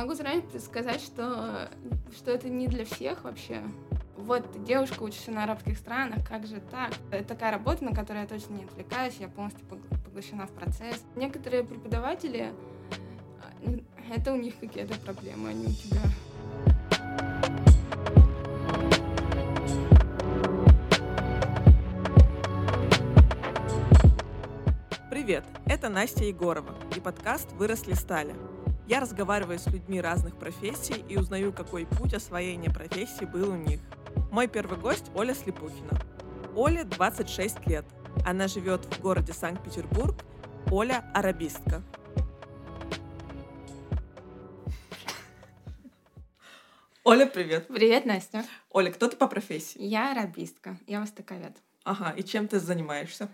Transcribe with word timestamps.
могу 0.00 0.14
заранее 0.14 0.42
сказать, 0.60 1.02
что, 1.02 1.68
что 2.16 2.30
это 2.30 2.48
не 2.48 2.68
для 2.68 2.86
всех 2.86 3.24
вообще. 3.24 3.62
Вот 4.16 4.64
девушка 4.64 5.02
учится 5.02 5.30
на 5.30 5.44
арабских 5.44 5.76
странах, 5.76 6.26
как 6.26 6.46
же 6.46 6.60
так? 6.70 6.92
Это 7.10 7.24
такая 7.28 7.52
работа, 7.52 7.84
на 7.84 7.94
которую 7.94 8.22
я 8.22 8.26
точно 8.26 8.54
не 8.54 8.64
отвлекаюсь, 8.64 9.16
я 9.18 9.28
полностью 9.28 9.62
поглощена 9.66 10.46
в 10.46 10.52
процесс. 10.52 11.02
Некоторые 11.16 11.64
преподаватели, 11.64 12.52
а, 13.42 14.14
это 14.14 14.32
у 14.32 14.36
них 14.36 14.58
какие-то 14.58 14.98
проблемы, 15.00 15.50
а 15.50 15.52
не 15.52 15.66
у 15.66 15.70
тебя. 15.70 16.00
Привет, 25.10 25.44
это 25.66 25.90
Настя 25.90 26.24
Егорова 26.24 26.74
и 26.96 27.00
подкаст 27.00 27.52
«Выросли 27.52 27.92
стали». 27.92 28.59
Я 28.90 28.98
разговариваю 28.98 29.56
с 29.56 29.68
людьми 29.68 30.00
разных 30.00 30.36
профессий 30.36 31.04
и 31.08 31.16
узнаю, 31.16 31.52
какой 31.52 31.86
путь 31.86 32.12
освоения 32.12 32.70
профессии 32.70 33.24
был 33.24 33.52
у 33.52 33.56
них. 33.56 33.78
Мой 34.32 34.48
первый 34.48 34.80
гость– 34.80 35.12
Оля 35.14 35.32
Слепухина. 35.32 35.96
Оле 36.56 36.82
26 36.82 37.68
лет. 37.68 37.84
Она 38.26 38.48
живет 38.48 38.84
в 38.86 39.00
городе 39.00 39.32
Санкт-Петербург. 39.32 40.16
Оля– 40.72 41.08
арабистка. 41.14 41.84
Оля, 47.04 47.26
привет. 47.26 47.68
Привет, 47.68 48.06
Настя. 48.06 48.44
Оля, 48.70 48.90
кто 48.90 49.06
ты 49.06 49.16
по 49.16 49.28
профессии? 49.28 49.80
Я 49.80 50.10
арабистка, 50.10 50.76
я 50.88 51.00
востоковед. 51.00 51.56
Ага, 51.84 52.10
и 52.16 52.24
чем 52.24 52.48
ты 52.48 52.58
занимаешься? 52.58 53.28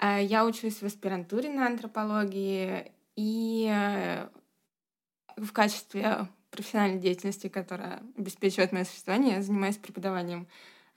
Э, 0.00 0.22
я 0.22 0.46
учусь 0.46 0.80
в 0.80 0.84
аспирантуре 0.84 1.50
на 1.50 1.66
антропологии 1.66 2.92
и 3.16 3.68
э, 3.68 4.28
в 5.36 5.52
качестве 5.52 6.28
профессиональной 6.50 6.98
деятельности, 7.00 7.48
которая 7.48 8.02
обеспечивает 8.16 8.72
мое 8.72 8.84
существование, 8.84 9.36
я 9.36 9.42
занимаюсь 9.42 9.76
преподаванием 9.76 10.40
угу. 10.40 10.48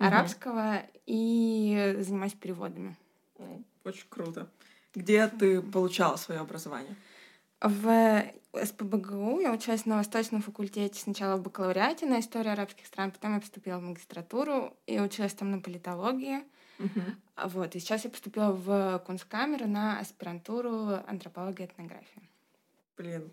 арабского 0.07 0.81
и 1.05 1.95
занимаюсь 1.99 2.33
переводами. 2.33 2.95
Очень 3.83 4.07
круто. 4.09 4.49
Где 4.95 5.27
ты 5.27 5.61
получала 5.61 6.15
свое 6.17 6.39
образование? 6.39 6.95
В 7.61 8.25
СПБГУ 8.53 9.39
я 9.39 9.53
училась 9.53 9.85
на 9.85 9.97
Восточном 9.97 10.41
факультете 10.41 10.99
сначала 10.99 11.37
в 11.37 11.43
бакалавриате 11.43 12.05
на 12.05 12.19
истории 12.19 12.49
арабских 12.49 12.85
стран, 12.85 13.11
потом 13.11 13.35
я 13.35 13.39
поступила 13.39 13.79
в 13.79 13.83
магистратуру 13.83 14.75
и 14.85 14.99
училась 14.99 15.33
там 15.33 15.51
на 15.51 15.59
политологии. 15.59 16.43
Uh-huh. 16.77 17.49
Вот, 17.49 17.75
и 17.75 17.79
сейчас 17.79 18.03
я 18.03 18.09
поступила 18.09 18.51
в 18.51 19.01
Кунсткамеру 19.05 19.67
на 19.67 19.99
аспирантуру 19.99 20.99
антропологии 21.07 21.63
и 21.63 21.67
этнографии. 21.67 22.29
Блин, 22.97 23.31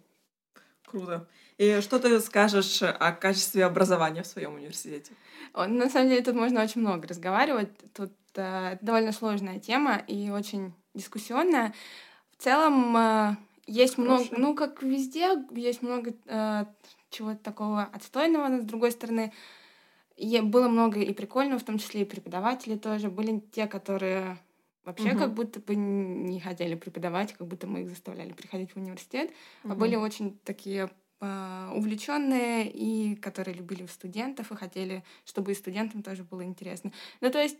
Круто. 0.90 1.28
И 1.56 1.80
что 1.82 1.98
ты 1.98 2.18
скажешь 2.20 2.82
о 2.82 3.12
качестве 3.12 3.64
образования 3.64 4.22
в 4.22 4.26
своем 4.26 4.54
университете? 4.54 5.12
На 5.54 5.88
самом 5.88 6.08
деле 6.08 6.22
тут 6.22 6.34
можно 6.34 6.62
очень 6.62 6.80
много 6.80 7.06
разговаривать. 7.06 7.70
Тут 7.94 8.12
э, 8.34 8.78
довольно 8.80 9.12
сложная 9.12 9.60
тема 9.60 10.02
и 10.06 10.30
очень 10.30 10.72
дискуссионная. 10.94 11.74
В 12.36 12.42
целом 12.42 12.96
э, 12.96 13.36
есть 13.66 13.96
Хорошо. 13.96 14.24
много, 14.24 14.36
ну 14.36 14.54
как 14.54 14.82
везде, 14.82 15.36
есть 15.52 15.82
много 15.82 16.12
э, 16.26 16.64
чего-то 17.10 17.38
такого 17.38 17.82
отстойного, 17.92 18.48
но 18.48 18.60
с 18.62 18.64
другой 18.64 18.90
стороны 18.90 19.32
было 20.18 20.68
много 20.68 21.00
и 21.00 21.12
прикольного, 21.12 21.60
в 21.60 21.64
том 21.64 21.78
числе 21.78 22.02
и 22.02 22.04
преподаватели 22.04 22.76
тоже. 22.76 23.10
Были 23.10 23.40
те, 23.52 23.66
которые 23.66 24.38
вообще 24.84 25.10
угу. 25.10 25.18
как 25.18 25.34
будто 25.34 25.60
бы 25.60 25.74
не 25.74 26.40
хотели 26.40 26.74
преподавать, 26.74 27.32
как 27.34 27.46
будто 27.46 27.66
мы 27.66 27.82
их 27.82 27.88
заставляли 27.88 28.32
приходить 28.32 28.72
в 28.72 28.76
университет, 28.76 29.30
угу. 29.64 29.72
а 29.72 29.76
были 29.76 29.96
очень 29.96 30.38
такие 30.44 30.90
э, 31.20 31.70
увлеченные 31.74 32.70
и 32.70 33.16
которые 33.16 33.54
любили 33.54 33.86
студентов 33.86 34.50
и 34.52 34.56
хотели, 34.56 35.04
чтобы 35.24 35.52
и 35.52 35.54
студентам 35.54 36.02
тоже 36.02 36.24
было 36.24 36.44
интересно. 36.44 36.92
Ну, 37.20 37.30
то 37.30 37.40
есть 37.40 37.58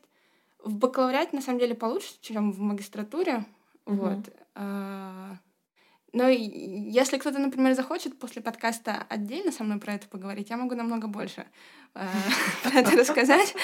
в 0.63 0.77
бакалавриате 0.77 1.37
на 1.37 1.43
самом 1.43 1.59
деле 1.59 1.75
получше, 1.75 2.15
чем 2.21 2.53
в 2.53 2.61
магистратуре. 2.61 3.45
Угу. 3.87 3.95
Вот. 3.97 4.35
А, 4.55 5.37
но 6.13 6.29
если 6.29 7.19
кто-то, 7.19 7.39
например, 7.39 7.75
захочет 7.75 8.19
после 8.19 8.43
подкаста 8.43 9.07
отдельно 9.09 9.53
со 9.53 9.65
мной 9.65 9.79
про 9.79 9.95
это 9.95 10.09
поговорить, 10.09 10.51
я 10.51 10.57
могу 10.57 10.75
намного 10.75 11.07
больше 11.07 11.47
э, 11.95 12.07
про 12.63 12.81
это 12.81 12.97
рассказать. 12.97 13.55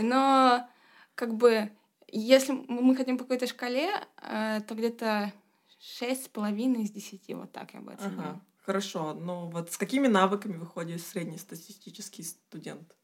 Но 0.00 0.66
как 1.14 1.34
бы 1.34 1.70
если 2.20 2.52
мы 2.68 2.94
хотим 2.96 3.18
по 3.18 3.24
какой-то 3.24 3.46
шкале, 3.46 3.90
э, 4.22 4.60
то 4.66 4.74
где-то 4.74 5.32
шесть 5.80 6.24
с 6.24 6.28
половиной 6.28 6.82
из 6.84 6.90
десяти, 6.90 7.34
вот 7.34 7.52
так 7.52 7.74
я 7.74 7.80
бы 7.80 7.92
оценила. 7.92 8.22
Ага. 8.22 8.40
Хорошо, 8.64 9.12
но 9.12 9.50
вот 9.50 9.72
с 9.72 9.76
какими 9.76 10.06
навыками 10.06 10.56
выходит 10.56 11.02
среднестатистический 11.02 12.22
студент? 12.22 12.96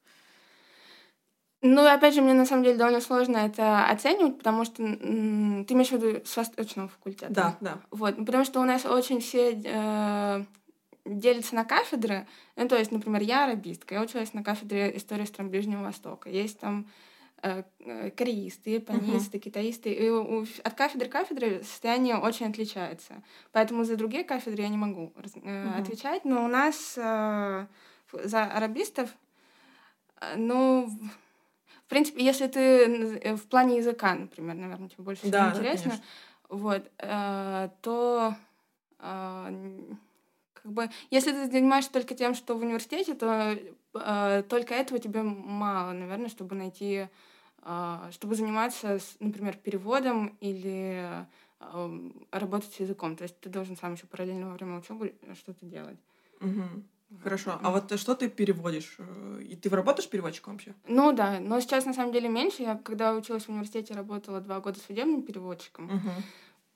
Ну, 1.63 1.85
опять 1.87 2.15
же, 2.15 2.23
мне 2.23 2.33
на 2.33 2.47
самом 2.47 2.65
деле 2.65 2.79
довольно 2.79 3.03
сложно 3.03 3.37
это 3.37 3.85
оценивать, 3.87 4.39
потому 4.39 4.65
что 4.65 4.77
ты 4.77 5.75
имеешь 5.75 5.91
в 5.91 5.93
виду 5.93 6.25
с 6.25 6.35
восточного 6.35 6.89
факультета. 6.89 7.33
Да, 7.33 7.59
да. 7.61 7.79
Вот, 7.91 8.17
потому 8.17 8.45
что 8.47 8.61
у 8.61 8.65
нас 8.65 8.87
очень 8.87 9.21
все 9.21 9.61
э, 9.63 10.45
делятся 11.05 11.55
на 11.55 11.67
кафедры. 11.67 12.27
Ну, 12.57 12.67
то 12.67 12.79
есть, 12.79 12.93
например, 12.93 13.21
я 13.21 13.45
арабистка, 13.45 13.97
я 13.97 14.01
училась 14.01 14.33
на 14.33 14.43
кафедре 14.43 14.97
истории 14.97 15.27
стран 15.27 15.51
Ближнего 15.51 15.83
Востока. 15.83 16.31
Есть 16.31 16.59
там 16.61 16.89
кореисты, 18.17 18.71
японисты, 18.71 19.39
uh-huh. 19.39 19.41
китаисты. 19.41 19.93
И 19.93 20.09
у, 20.09 20.43
от 20.43 20.75
кафедры 20.75 21.09
к 21.09 21.13
кафедре 21.13 21.63
состояние 21.63 22.17
очень 22.17 22.47
отличается. 22.47 23.23
Поэтому 23.53 23.85
за 23.85 23.97
другие 23.97 24.25
кафедры 24.25 24.63
я 24.63 24.69
не 24.69 24.77
могу 24.77 25.13
uh-huh. 25.17 25.81
отвечать. 25.81 26.25
Но 26.25 26.45
у 26.45 26.49
нас 26.49 26.95
э, 26.97 27.67
за 28.13 28.45
арабистов, 28.45 29.11
ну, 30.37 30.89
в 31.87 31.89
принципе, 31.89 32.25
если 32.25 32.47
ты 32.47 33.35
в 33.37 33.49
плане 33.49 33.79
языка, 33.79 34.15
например, 34.15 34.55
наверное, 34.55 34.89
тебе 34.89 35.05
больше 35.05 35.23
всего 35.23 35.33
да, 35.33 35.51
интересно, 35.51 35.93
да, 35.93 36.57
вот, 36.57 36.91
э, 36.99 37.69
то 37.81 38.35
э, 38.99 39.81
как 40.53 40.73
бы, 40.73 40.91
если 41.11 41.33
ты 41.33 41.47
занимаешься 41.47 41.93
только 41.93 42.15
тем, 42.15 42.35
что 42.35 42.57
в 42.57 42.63
университете, 42.63 43.15
то 43.15 43.57
э, 43.95 44.43
только 44.49 44.75
этого 44.75 45.01
тебе 45.01 45.23
мало, 45.23 45.93
наверное, 45.93 46.29
чтобы 46.29 46.55
найти 46.55 47.09
чтобы 47.63 48.35
заниматься, 48.35 48.99
например, 49.19 49.57
переводом 49.57 50.37
или 50.41 51.27
работать 52.31 52.73
с 52.73 52.81
языком. 52.81 53.17
То 53.17 53.25
есть 53.25 53.39
ты 53.41 53.51
должен 53.51 53.77
сам 53.77 53.95
еще 53.95 54.07
параллельно 54.07 54.49
во 54.49 54.55
время 54.55 54.79
учебы 54.79 55.15
что-то 55.35 55.67
делать. 55.67 55.99
Угу. 56.41 56.63
Хорошо. 57.23 57.59
А 57.61 57.71
вот 57.71 57.99
что 57.99 58.15
ты 58.15 58.29
переводишь? 58.29 58.97
И 59.41 59.57
ты 59.57 59.69
работаешь 59.69 60.09
переводчиком 60.09 60.55
вообще? 60.55 60.75
Ну 60.87 61.13
да, 61.13 61.41
но 61.41 61.61
сейчас 61.61 61.85
на 61.85 61.93
самом 61.93 62.13
деле 62.13 62.29
меньше. 62.29 62.63
Я 62.63 62.77
когда 62.77 63.13
училась 63.15 63.45
в 63.45 63.49
университете, 63.49 63.95
работала 63.95 64.41
два 64.41 64.61
года 64.61 64.79
судебным 64.79 65.23
переводчиком. 65.23 65.87
Угу. 65.87 66.11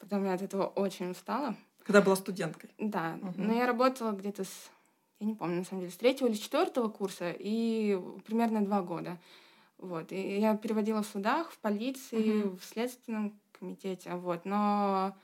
Потом 0.01 0.25
я 0.25 0.35
от 0.35 0.43
этого 0.43 0.67
очень 0.67 1.13
устала. 1.13 1.57
Когда 1.85 2.03
была 2.03 2.17
студенткой? 2.17 2.71
Да. 2.79 3.17
Угу. 3.23 3.35
Но 3.37 3.55
я 3.55 3.67
работала 3.67 4.13
где-то 4.13 4.45
с, 4.45 4.71
я 5.21 5.27
не 5.29 5.35
помню, 5.35 5.59
на 5.59 5.65
самом 5.65 5.83
деле, 5.83 5.93
с 5.93 5.97
третьего 5.97 6.27
или 6.29 6.35
четвертого 6.35 6.89
курса 6.89 7.31
и 7.31 7.99
примерно 8.27 8.65
два 8.65 8.83
года. 8.83 9.19
Вот. 9.79 10.13
И 10.13 10.39
я 10.39 10.57
переводила 10.57 11.03
в 11.03 11.07
судах, 11.07 11.51
в 11.51 11.59
полиции, 11.59 12.43
угу. 12.43 12.57
в 12.57 12.65
следственном 12.65 13.39
комитете. 13.59 14.15
Вот. 14.15 14.45
Но 14.45 15.15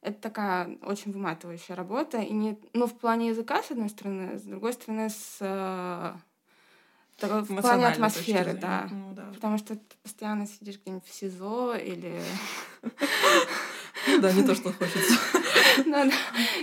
это 0.00 0.20
такая 0.20 0.78
очень 0.82 1.12
выматывающая 1.12 1.74
работа. 1.74 2.18
И 2.18 2.32
не, 2.32 2.58
ну, 2.72 2.86
в 2.86 2.96
плане 2.96 3.28
языка, 3.28 3.62
с 3.62 3.70
одной 3.70 3.88
стороны, 3.88 4.38
с 4.38 4.42
другой 4.42 4.72
стороны, 4.72 5.08
с 5.10 5.38
э, 5.40 6.12
в 7.20 7.60
плане 7.60 7.88
атмосферы, 7.88 8.54
да. 8.54 8.88
Ну, 8.90 9.12
да. 9.12 9.24
Потому 9.34 9.58
что 9.58 9.74
ты 9.74 9.96
постоянно 10.02 10.46
сидишь 10.46 10.78
где-нибудь 10.80 11.04
в 11.06 11.12
СИЗО 11.12 11.74
или... 11.74 12.20
Да, 14.20 14.32
не 14.32 14.44
то, 14.44 14.54
что 14.54 14.72
хочется. 14.72 15.14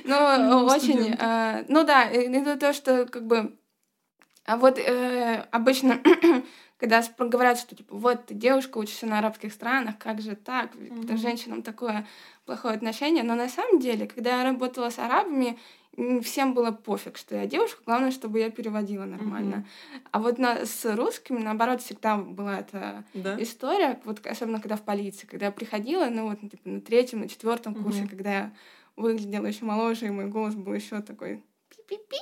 Ну, 0.03 0.37
ну 0.37 0.65
очень... 0.65 1.15
Э, 1.17 1.65
ну 1.67 1.83
да, 1.83 2.05
это 2.05 2.57
то, 2.57 2.73
что 2.73 3.05
как 3.05 3.25
бы... 3.25 3.57
А 4.45 4.57
вот 4.57 4.77
э, 4.77 5.47
обычно 5.51 6.01
когда 6.77 7.03
говорят, 7.17 7.57
что 7.57 7.75
типа 7.75 7.95
вот 7.95 8.25
ты 8.25 8.33
девушка 8.33 8.77
учишься 8.77 9.05
на 9.05 9.19
арабских 9.19 9.53
странах, 9.53 9.97
как 9.97 10.21
же 10.21 10.35
так, 10.35 10.75
mm-hmm. 10.75 11.07
к 11.07 11.17
женщинам 11.17 11.61
такое 11.61 12.05
плохое 12.45 12.75
отношение, 12.75 13.23
но 13.23 13.35
на 13.35 13.49
самом 13.49 13.79
деле, 13.79 14.07
когда 14.07 14.41
я 14.41 14.43
работала 14.43 14.89
с 14.89 14.99
арабами, 14.99 15.57
всем 16.21 16.53
было 16.53 16.71
пофиг, 16.71 17.17
что 17.17 17.35
я 17.35 17.45
девушка, 17.45 17.81
главное, 17.85 18.11
чтобы 18.11 18.39
я 18.39 18.49
переводила 18.49 19.05
нормально. 19.05 19.65
Mm-hmm. 19.65 20.07
А 20.11 20.19
вот 20.19 20.37
на, 20.37 20.65
с 20.65 20.95
русскими, 20.95 21.39
наоборот, 21.39 21.81
всегда 21.81 22.17
была 22.17 22.59
эта 22.59 23.05
да? 23.13 23.41
история, 23.41 24.01
вот 24.03 24.25
особенно 24.27 24.59
когда 24.59 24.75
в 24.75 24.83
полиции, 24.83 25.25
когда 25.25 25.47
я 25.47 25.51
приходила, 25.53 26.07
ну 26.09 26.29
вот 26.29 26.41
типа, 26.41 26.67
на 26.67 26.81
третьем, 26.81 27.21
на 27.21 27.29
четвертом 27.29 27.73
mm-hmm. 27.73 27.83
курсе, 27.83 28.07
когда 28.07 28.31
я 28.31 28.53
выглядела 28.97 29.45
еще 29.45 29.63
моложе, 29.63 30.07
и 30.07 30.11
мой 30.11 30.27
голос 30.27 30.55
был 30.55 30.73
еще 30.73 31.01
такой 31.01 31.43
пи-пи-пи, 31.69 32.17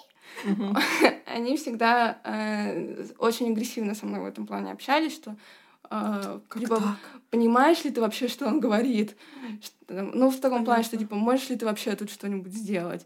Угу. 0.46 0.76
Они 1.26 1.58
всегда 1.58 2.20
э, 2.24 3.06
очень 3.18 3.52
агрессивно 3.52 3.96
со 3.96 4.06
мной 4.06 4.22
в 4.22 4.26
этом 4.26 4.46
плане 4.46 4.72
общались, 4.72 5.14
что 5.14 5.36
э, 5.90 6.40
типа, 6.58 6.98
понимаешь 7.30 7.84
ли 7.84 7.92
ты 7.92 8.02
вообще, 8.02 8.28
что 8.28 8.48
он 8.48 8.60
говорит? 8.60 9.16
Что, 9.62 10.02
ну, 10.14 10.30
в 10.30 10.40
таком 10.40 10.66
плане, 10.66 10.84
что 10.84 10.98
типа, 10.98 11.16
можешь 11.16 11.50
ли 11.50 11.56
ты 11.56 11.66
вообще 11.66 11.96
тут 11.96 12.10
что-нибудь 12.10 12.54
сделать? 12.54 13.06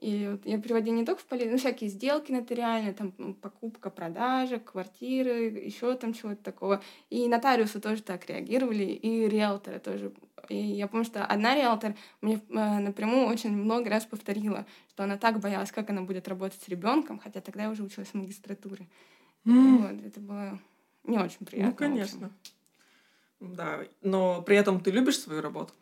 И 0.00 0.28
вот 0.30 0.46
я 0.46 0.60
переводила 0.60 0.94
не 0.94 1.04
только 1.04 1.22
в 1.22 1.24
полицию, 1.24 1.52
ну, 1.52 1.58
всякие 1.58 1.90
сделки 1.90 2.30
нотариальные, 2.30 2.92
там, 2.92 3.12
покупка, 3.34 3.90
продажа, 3.90 4.60
квартиры, 4.60 5.48
еще 5.48 5.94
там 5.96 6.14
чего-то 6.14 6.42
такого. 6.42 6.82
И 7.10 7.26
нотариусы 7.28 7.80
тоже 7.80 8.02
так 8.02 8.28
реагировали, 8.28 8.84
и 8.84 9.28
риэлторы 9.28 9.80
тоже. 9.80 10.12
И 10.48 10.56
я 10.56 10.86
помню, 10.86 11.04
что 11.04 11.24
одна 11.24 11.54
риэлтор 11.56 11.94
мне 12.20 12.40
э, 12.48 12.78
напрямую 12.78 13.26
очень 13.26 13.50
много 13.50 13.90
раз 13.90 14.06
повторила, 14.06 14.66
что 14.88 15.02
она 15.02 15.16
так 15.16 15.40
боялась, 15.40 15.72
как 15.72 15.90
она 15.90 16.02
будет 16.02 16.28
работать 16.28 16.62
с 16.62 16.68
ребенком, 16.68 17.18
хотя 17.18 17.40
тогда 17.40 17.64
я 17.64 17.70
уже 17.70 17.82
училась 17.82 18.10
в 18.10 18.14
магистратуре. 18.14 18.86
Mm. 19.44 19.78
Вот, 19.78 20.06
это 20.06 20.20
было 20.20 20.58
не 21.04 21.18
очень 21.18 21.44
приятно. 21.44 21.70
Ну, 21.70 21.76
конечно. 21.76 22.30
Да, 23.40 23.84
но 24.02 24.42
при 24.42 24.56
этом 24.56 24.80
ты 24.80 24.90
любишь 24.90 25.18
свою 25.18 25.40
работу? 25.40 25.72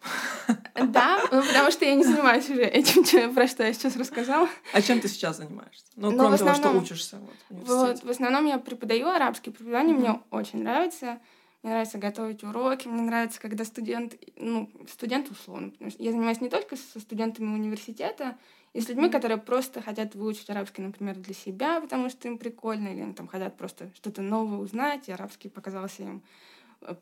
Да, 0.75 1.19
ну, 1.33 1.43
потому 1.43 1.71
что 1.71 1.87
я 1.87 1.95
не 1.95 2.05
занимаюсь 2.05 2.51
уже 2.51 2.63
этим, 2.63 3.35
про 3.35 3.49
что 3.49 3.65
я 3.65 3.73
сейчас 3.73 3.97
рассказала. 3.97 4.47
А 4.75 4.83
чем 4.83 5.01
ты 5.01 5.09
сейчас 5.09 5.39
занимаешься? 5.39 5.87
Ну, 5.97 6.11
Но 6.11 6.19
кроме 6.19 6.35
основном, 6.35 6.63
того, 6.63 6.75
что 6.75 6.83
учишься 6.83 7.19
вот, 7.49 7.59
в 7.59 7.67
Вот, 7.67 8.05
в 8.05 8.11
основном 8.11 8.45
я 8.45 8.59
преподаю 8.59 9.09
арабский. 9.09 9.51
Преподавание 9.51 9.97
mm-hmm. 9.97 9.99
мне 9.99 10.21
очень 10.31 10.63
нравится. 10.63 11.19
Мне 11.63 11.73
нравится 11.73 11.97
готовить 11.99 12.45
уроки, 12.45 12.87
мне 12.87 13.03
нравится, 13.03 13.41
когда 13.41 13.65
студент, 13.65 14.15
ну, 14.37 14.71
студент 14.89 15.31
условно, 15.31 15.71
потому 15.71 15.91
что 15.91 16.03
я 16.03 16.13
занимаюсь 16.13 16.41
не 16.41 16.51
только 16.51 16.77
со 16.77 17.01
студентами 17.01 17.49
университета, 17.49 18.37
и 18.73 18.81
с 18.81 18.89
людьми, 18.89 19.09
которые 19.09 19.39
просто 19.39 19.81
хотят 19.81 20.15
выучить 20.15 20.51
арабский, 20.51 20.83
например, 20.83 21.17
для 21.17 21.33
себя, 21.35 21.81
потому 21.81 22.11
что 22.11 22.29
им 22.29 22.37
прикольно, 22.37 22.89
или 22.89 23.01
они 23.01 23.15
там 23.15 23.27
хотят 23.27 23.57
просто 23.57 23.91
что-то 23.97 24.21
новое 24.21 24.59
узнать, 24.59 25.09
и 25.09 25.13
арабский 25.13 25.49
показался 25.49 26.03
им 26.03 26.23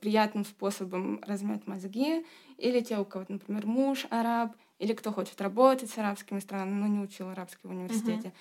приятным 0.00 0.44
способом 0.44 1.20
размять 1.26 1.66
мозги, 1.66 2.24
или 2.58 2.80
те, 2.80 2.98
у 2.98 3.04
кого, 3.04 3.24
например, 3.28 3.66
муж 3.66 4.06
араб, 4.10 4.54
или 4.78 4.92
кто 4.92 5.12
хочет 5.12 5.40
работать 5.40 5.90
с 5.90 5.98
арабскими 5.98 6.40
странами, 6.40 6.74
но 6.74 6.86
не 6.86 6.98
учил 6.98 7.28
арабский 7.28 7.66
в 7.66 7.70
университете. 7.70 8.28
Uh-huh. 8.28 8.32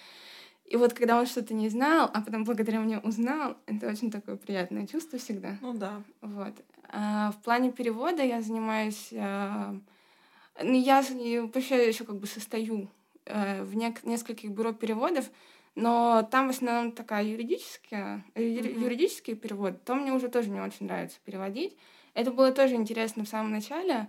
И 0.66 0.78
вот 0.78 0.94
когда 0.94 1.20
он 1.20 1.26
что-то 1.26 1.54
не 1.54 1.70
знал, 1.70 2.10
а 2.14 2.22
потом 2.22 2.46
благодаря 2.46 2.80
мне 2.80 2.98
узнал, 3.00 3.58
это 3.68 3.88
очень 3.88 4.10
такое 4.10 4.38
приятное 4.38 4.88
чувство 4.88 5.20
всегда. 5.20 5.58
Ну 5.62 5.74
да. 5.74 6.02
Вот. 6.22 6.54
А 6.90 7.32
в 7.32 7.44
плане 7.44 7.72
перевода 7.72 8.24
я 8.24 8.42
занимаюсь... 8.42 9.10
А, 9.14 9.76
я 10.62 11.04
вообще 11.04 11.88
еще 11.88 12.06
как 12.06 12.18
бы 12.18 12.28
состою 12.28 12.90
а, 13.26 13.64
в 13.64 13.76
нек- 13.76 14.08
нескольких 14.08 14.52
бюро 14.52 14.74
переводов, 14.74 15.30
но 15.76 16.28
там 16.30 16.48
в 16.48 16.50
основном 16.52 16.92
такая 16.92 17.24
юридическая, 17.24 18.24
mm-hmm. 18.36 18.80
юридический 18.80 19.36
перевод, 19.36 19.84
то 19.84 19.96
мне 19.96 20.12
уже 20.14 20.28
тоже 20.28 20.50
не 20.50 20.60
очень 20.60 20.86
нравится 20.86 21.18
переводить. 21.26 21.76
Это 22.14 22.32
было 22.32 22.52
тоже 22.52 22.76
интересно 22.76 23.26
в 23.26 23.30
самом 23.30 23.52
начале, 23.52 24.08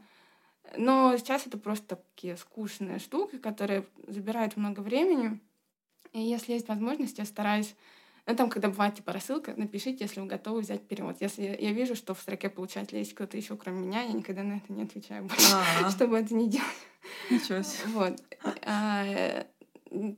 но 0.76 1.16
сейчас 1.16 1.46
это 1.46 1.56
просто 1.56 1.96
такие 1.96 2.36
скучные 2.36 2.98
штуки, 2.98 3.38
которые 3.38 3.86
забирают 4.06 4.56
много 4.56 4.80
времени. 4.80 5.40
И 6.12 6.20
если 6.20 6.52
есть 6.52 6.68
возможность, 6.68 7.18
я 7.18 7.24
стараюсь 7.24 7.74
ну, 8.26 8.34
там, 8.36 8.48
когда 8.48 8.68
бывает, 8.68 8.94
типа, 8.94 9.12
рассылка, 9.12 9.52
напишите, 9.54 10.04
если 10.04 10.20
вы 10.20 10.26
готовы 10.26 10.62
взять 10.62 10.86
перевод. 10.88 11.18
Если 11.20 11.42
я 11.42 11.72
вижу, 11.72 11.94
что 11.94 12.14
в 12.14 12.20
строке 12.20 12.48
получателя 12.48 13.00
есть 13.00 13.14
кто-то 13.14 13.36
еще, 13.36 13.54
кроме 13.56 13.86
меня, 13.86 14.00
я 14.00 14.12
никогда 14.12 14.42
на 14.42 14.54
это 14.54 14.72
не 14.72 14.82
отвечаю 14.84 15.28
чтобы 15.90 16.18
это 16.18 16.34
не 16.34 16.48
делать. 16.48 16.66
Ничего 17.30 17.62
себе. 17.62 17.88
Вот. 17.88 18.22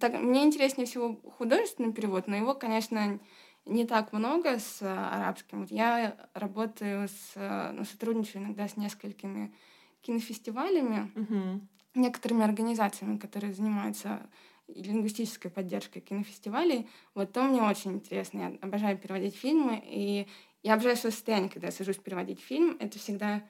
Так, 0.01 0.15
мне 0.15 0.45
интереснее 0.45 0.87
всего 0.87 1.17
художественный 1.39 1.93
перевод, 1.93 2.27
но 2.29 2.37
его, 2.37 2.55
конечно, 2.55 3.21
не 3.67 3.85
так 3.85 4.13
много 4.13 4.59
с 4.59 4.81
арабским. 4.81 5.61
Вот 5.61 5.71
я 5.71 6.17
работаю 6.35 7.09
с, 7.09 7.73
ну, 7.73 7.85
сотрудничаю 7.85 8.43
иногда 8.43 8.69
с 8.69 8.77
несколькими 8.77 9.55
кинофестивалями, 10.01 11.11
угу. 11.15 11.61
некоторыми 11.95 12.45
организациями, 12.45 13.19
которые 13.19 13.53
занимаются 13.53 14.29
лингвистической 14.69 15.51
поддержкой 15.51 16.01
кинофестивалей. 16.01 16.89
Вот 17.15 17.33
то 17.33 17.43
мне 17.43 17.63
очень 17.63 17.93
интересно. 17.93 18.39
Я 18.39 18.59
обожаю 18.61 18.99
переводить 18.99 19.37
фильмы, 19.37 19.83
и 19.85 20.27
я 20.63 20.75
обожаю 20.75 20.97
свое 20.97 21.13
состояние, 21.13 21.51
когда 21.51 21.69
я 21.69 21.73
сажусь 21.73 21.99
переводить 21.99 22.41
фильм. 22.41 22.77
Это 22.81 22.99
всегда 22.99 23.45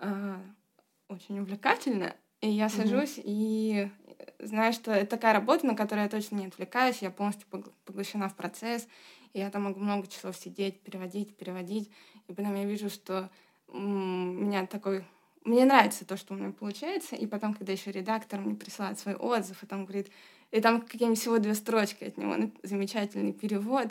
э, 0.00 0.36
очень 1.08 1.38
увлекательно. 1.38 2.14
И 2.40 2.48
я 2.48 2.68
сажусь 2.68 3.18
mm 3.18 3.22
и 3.24 3.90
знаю, 4.38 4.72
что 4.72 4.92
это 4.92 5.10
такая 5.16 5.32
работа, 5.32 5.66
на 5.66 5.74
которую 5.74 6.04
я 6.04 6.10
точно 6.10 6.36
не 6.36 6.46
отвлекаюсь, 6.46 7.02
я 7.02 7.10
полностью 7.10 7.46
поглощена 7.84 8.28
в 8.28 8.34
процесс, 8.34 8.86
и 9.32 9.38
я 9.38 9.50
там 9.50 9.64
могу 9.64 9.80
много 9.80 10.06
часов 10.06 10.36
сидеть, 10.36 10.80
переводить, 10.80 11.36
переводить, 11.36 11.90
и 12.28 12.32
потом 12.32 12.54
я 12.54 12.64
вижу, 12.64 12.90
что 12.90 13.30
у 13.68 13.78
меня 13.78 14.66
такой... 14.66 15.04
Мне 15.44 15.64
нравится 15.64 16.06
то, 16.06 16.16
что 16.16 16.34
у 16.34 16.36
меня 16.36 16.52
получается, 16.52 17.16
и 17.16 17.26
потом, 17.26 17.54
когда 17.54 17.72
еще 17.72 17.90
редактор 17.90 18.40
мне 18.40 18.54
присылает 18.54 18.98
свой 18.98 19.14
отзыв, 19.16 19.62
и 19.62 19.66
там 19.66 19.84
говорит, 19.84 20.08
и 20.52 20.60
там 20.60 20.82
какие-нибудь 20.82 21.18
всего 21.18 21.38
две 21.38 21.54
строчки 21.54 22.04
от 22.04 22.16
него, 22.16 22.36
ну, 22.36 22.52
замечательный 22.62 23.32
перевод, 23.32 23.88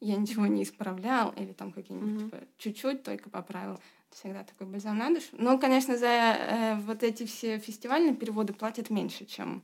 я 0.00 0.16
ничего 0.16 0.46
не 0.46 0.62
исправлял, 0.62 1.32
или 1.36 1.52
там 1.52 1.72
какие-нибудь, 1.72 2.22
mm-hmm. 2.22 2.24
типа, 2.24 2.44
чуть-чуть 2.58 3.02
только 3.02 3.30
поправил 3.30 3.80
всегда 4.14 4.44
такой 4.44 4.66
бальзам 4.66 4.98
на 4.98 5.10
душу. 5.10 5.28
Но, 5.32 5.58
конечно, 5.58 5.98
за 5.98 6.06
э, 6.06 6.76
вот 6.86 7.02
эти 7.02 7.26
все 7.26 7.58
фестивальные 7.58 8.14
переводы 8.14 8.52
платят 8.52 8.90
меньше, 8.90 9.24
чем 9.26 9.62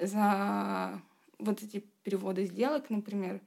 за 0.00 1.00
вот 1.38 1.62
эти 1.62 1.84
переводы 2.02 2.44
сделок, 2.44 2.90
например. 2.90 3.40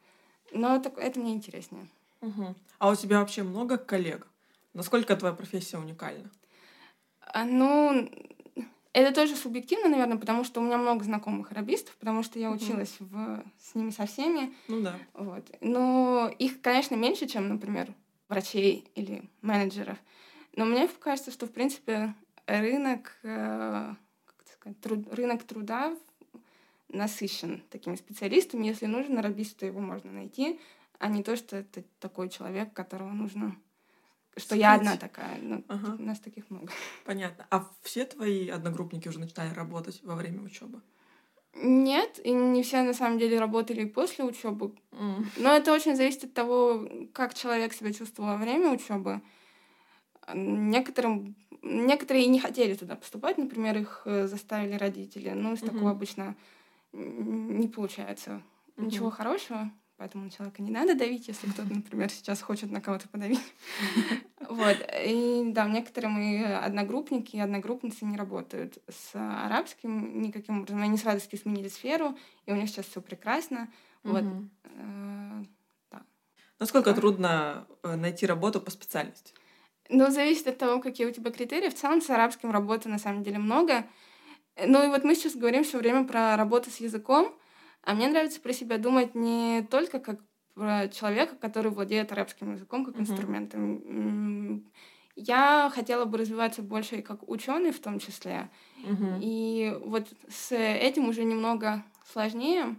Но 0.52 0.80
так, 0.80 0.98
это 0.98 1.20
мне 1.20 1.34
интереснее. 1.34 1.88
Угу. 2.22 2.56
А 2.80 2.90
у 2.90 2.96
тебя 2.96 3.20
вообще 3.20 3.44
много 3.44 3.78
коллег? 3.78 4.28
Насколько 4.74 5.16
твоя 5.16 5.34
профессия 5.34 5.78
уникальна? 5.78 6.30
А, 7.22 7.46
ну, 7.46 8.10
это 8.94 9.14
тоже 9.14 9.36
субъективно, 9.36 9.90
наверное, 9.90 10.18
потому 10.18 10.44
что 10.44 10.60
у 10.60 10.64
меня 10.64 10.78
много 10.78 11.04
знакомых 11.04 11.52
арабистов, 11.52 11.96
потому 11.98 12.24
что 12.24 12.40
я 12.40 12.52
училась 12.52 12.96
угу. 13.00 13.10
в, 13.12 13.44
с 13.60 13.76
ними 13.76 13.92
со 13.92 14.06
всеми. 14.06 14.54
Ну 14.68 14.82
да. 14.82 14.96
Вот. 15.14 15.46
Но 15.62 16.32
их, 16.40 16.62
конечно, 16.62 16.96
меньше, 16.96 17.28
чем, 17.28 17.48
например, 17.48 17.94
врачей 18.28 18.90
или 18.96 19.30
менеджеров. 19.42 19.98
Но 20.56 20.66
мне 20.66 20.88
кажется, 20.88 21.32
что, 21.32 21.48
в 21.48 21.52
принципе, 21.52 22.16
рынок, 22.48 23.18
э, 23.24 23.94
как 24.26 24.48
сказать, 24.48 24.80
труд, 24.82 25.14
рынок 25.14 25.44
труда 25.44 25.96
насыщен 26.90 27.62
такими 27.70 27.96
специалистами. 27.96 28.68
Если 28.68 28.86
нужен 28.86 29.18
арабист, 29.18 29.58
то 29.58 29.66
его 29.66 29.82
можно 29.82 30.12
найти, 30.12 30.60
а 31.00 31.10
не 31.10 31.24
то, 31.24 31.36
что 31.36 31.58
это 31.58 31.84
такой 32.00 32.30
человек, 32.30 32.74
которого 32.74 33.12
нужно... 33.12 33.56
Что 34.38 34.48
Сказать. 34.48 34.62
я 34.62 34.74
одна 34.74 34.98
такая. 34.98 35.40
Ну, 35.42 35.64
ага. 35.70 35.96
У 35.98 36.02
нас 36.02 36.20
таких 36.20 36.50
много. 36.50 36.70
Понятно. 37.06 37.48
А 37.50 37.70
все 37.84 38.04
твои 38.06 38.50
одногруппники 38.50 39.08
уже 39.08 39.18
начинали 39.20 39.54
работать 39.54 40.04
во 40.04 40.16
время 40.16 40.42
учебы? 40.42 40.82
Нет, 41.56 42.20
и 42.24 42.32
не 42.32 42.64
все 42.64 42.84
на 42.84 42.94
самом 42.94 43.18
деле 43.18 43.40
работали 43.40 43.86
после 43.86 44.26
учебы. 44.26 44.74
Mm. 44.92 45.26
Но 45.38 45.56
это 45.56 45.74
очень 45.74 45.96
зависит 45.96 46.26
от 46.26 46.34
того, 46.34 46.88
как 47.14 47.34
человек 47.34 47.74
себя 47.74 47.94
чувствовал 47.94 48.32
во 48.32 48.38
время 48.38 48.72
учебы. 48.72 49.22
Некоторым, 50.34 51.36
некоторые 51.62 52.26
не 52.28 52.40
хотели 52.40 52.74
туда 52.74 52.96
поступать, 52.96 53.38
например, 53.38 53.78
их 53.78 54.02
э, 54.06 54.28
заставили 54.28 54.76
родители. 54.76 55.30
Ну, 55.30 55.54
из 55.54 55.62
mm-hmm. 55.62 55.72
такого 55.72 55.92
обычно 55.92 56.36
не 56.92 57.68
получается 57.68 58.32
mm-hmm. 58.76 58.86
ничего 58.86 59.10
хорошего. 59.10 59.72
Поэтому 59.98 60.26
на 60.26 60.30
человека 60.30 60.62
не 60.62 60.72
надо 60.72 60.94
давить, 60.94 61.30
если 61.30 61.48
кто-то, 61.50 61.74
например, 61.74 62.10
сейчас 62.10 62.42
хочет 62.42 62.70
на 62.70 62.82
кого-то 62.82 63.08
подавить. 63.08 63.40
Вот. 64.48 64.78
И 65.04 65.42
да, 65.48 65.68
некоторые 65.68 66.12
мои 66.12 66.44
одногруппники 66.44 67.36
и 67.36 67.40
одногруппницы 67.40 68.06
не 68.06 68.16
работают 68.16 68.78
с 68.88 69.16
арабским 69.16 70.22
никаким 70.22 70.60
образом. 70.60 70.84
Они 70.84 70.98
с 70.98 71.04
радостью 71.04 71.40
сменили 71.40 71.68
сферу, 71.68 72.16
и 72.46 72.52
у 72.52 72.56
них 72.56 72.70
сейчас 72.70 72.86
все 72.86 73.02
прекрасно. 73.02 73.72
Вот. 74.04 74.24
Э, 74.66 75.44
да. 75.90 76.04
Насколько 76.60 76.94
трудно 76.94 77.66
э, 77.82 77.96
найти 77.96 78.28
работу 78.28 78.62
по 78.62 78.70
специальности? 78.70 79.34
Ну, 79.90 80.12
зависит 80.12 80.48
от 80.48 80.60
того, 80.60 80.80
какие 80.80 81.08
у 81.08 81.12
тебя 81.12 81.32
критерии. 81.32 81.70
В 81.70 81.76
целом 81.76 82.02
с 82.02 82.10
арабским 82.12 82.52
работы 82.52 82.88
на 82.88 83.00
самом 83.00 83.24
деле 83.24 83.40
много. 83.40 83.86
Ну 84.64 84.84
и 84.84 84.88
вот 84.88 85.04
мы 85.04 85.16
сейчас 85.16 85.36
говорим 85.36 85.64
все 85.64 85.80
время 85.80 86.06
про 86.06 86.38
работу 86.38 86.70
с 86.70 86.78
языком, 86.78 87.36
а 87.86 87.94
мне 87.94 88.08
нравится 88.08 88.42
про 88.42 88.52
себя 88.52 88.78
думать 88.78 89.16
не 89.16 89.66
только 89.70 90.00
как 90.00 90.20
про 90.56 90.88
человека, 90.88 91.36
который 91.36 91.72
владеет 91.72 92.12
арабским 92.12 92.54
языком 92.54 92.86
как 92.86 93.00
инструментом. 93.00 94.72
Я 95.16 95.72
хотела 95.74 96.06
бы 96.06 96.18
развиваться 96.18 96.62
больше 96.62 96.98
и 96.98 97.02
как 97.02 97.30
ученый 97.30 97.72
в 97.72 97.80
том 97.80 98.00
числе. 98.00 98.50
И 99.22 99.78
вот 99.84 100.08
с 100.28 100.54
этим 100.54 101.08
уже 101.08 101.24
немного 101.24 101.84
сложнее. 102.12 102.78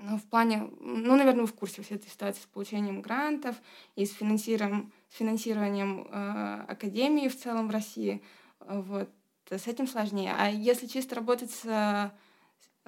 Но 0.00 0.16
в 0.16 0.24
плане, 0.24 0.70
ну, 0.80 1.16
наверное, 1.16 1.42
вы 1.42 1.46
в 1.48 1.54
курсе 1.54 1.82
всей 1.82 1.96
этой 1.96 2.08
ситуации 2.08 2.40
с 2.40 2.46
получением 2.46 3.02
грантов 3.02 3.56
и 3.96 4.06
с 4.06 4.12
финансированием, 4.12 4.92
с 5.10 5.16
финансированием 5.16 6.06
э, 6.08 6.64
академии 6.68 7.26
в 7.26 7.36
целом 7.36 7.66
в 7.66 7.72
России. 7.72 8.22
Вот. 8.60 9.10
С 9.50 9.66
этим 9.66 9.88
сложнее. 9.88 10.34
А 10.38 10.48
если 10.50 10.86
чисто 10.86 11.16
работать 11.16 11.50
с 11.50 12.12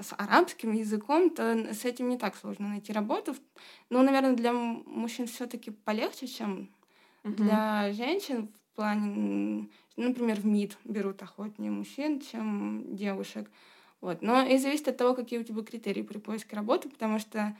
с 0.02 0.14
арабским 0.16 0.72
языком, 0.72 1.30
то 1.30 1.74
с 1.74 1.84
этим 1.84 2.08
не 2.08 2.18
так 2.18 2.36
сложно 2.36 2.68
найти 2.68 2.92
работу. 2.92 3.34
Ну, 3.88 4.02
наверное, 4.02 4.34
для 4.34 4.52
мужчин 4.52 5.26
все-таки 5.26 5.70
полегче, 5.70 6.26
чем 6.26 6.70
uh-huh. 7.24 7.34
для 7.34 7.92
женщин 7.92 8.48
в 8.48 8.76
плане, 8.76 9.68
например, 9.96 10.40
в 10.40 10.46
МИД 10.46 10.78
берут 10.84 11.22
охотнее 11.22 11.70
мужчин, 11.70 12.20
чем 12.20 12.84
девушек. 12.94 13.50
Вот. 14.00 14.22
Но 14.22 14.42
и 14.42 14.56
зависит 14.58 14.88
от 14.88 14.96
того, 14.96 15.14
какие 15.14 15.38
у 15.38 15.44
тебя 15.44 15.62
критерии 15.62 16.02
при 16.02 16.18
поиске 16.18 16.56
работы, 16.56 16.88
потому 16.88 17.18
что 17.18 17.56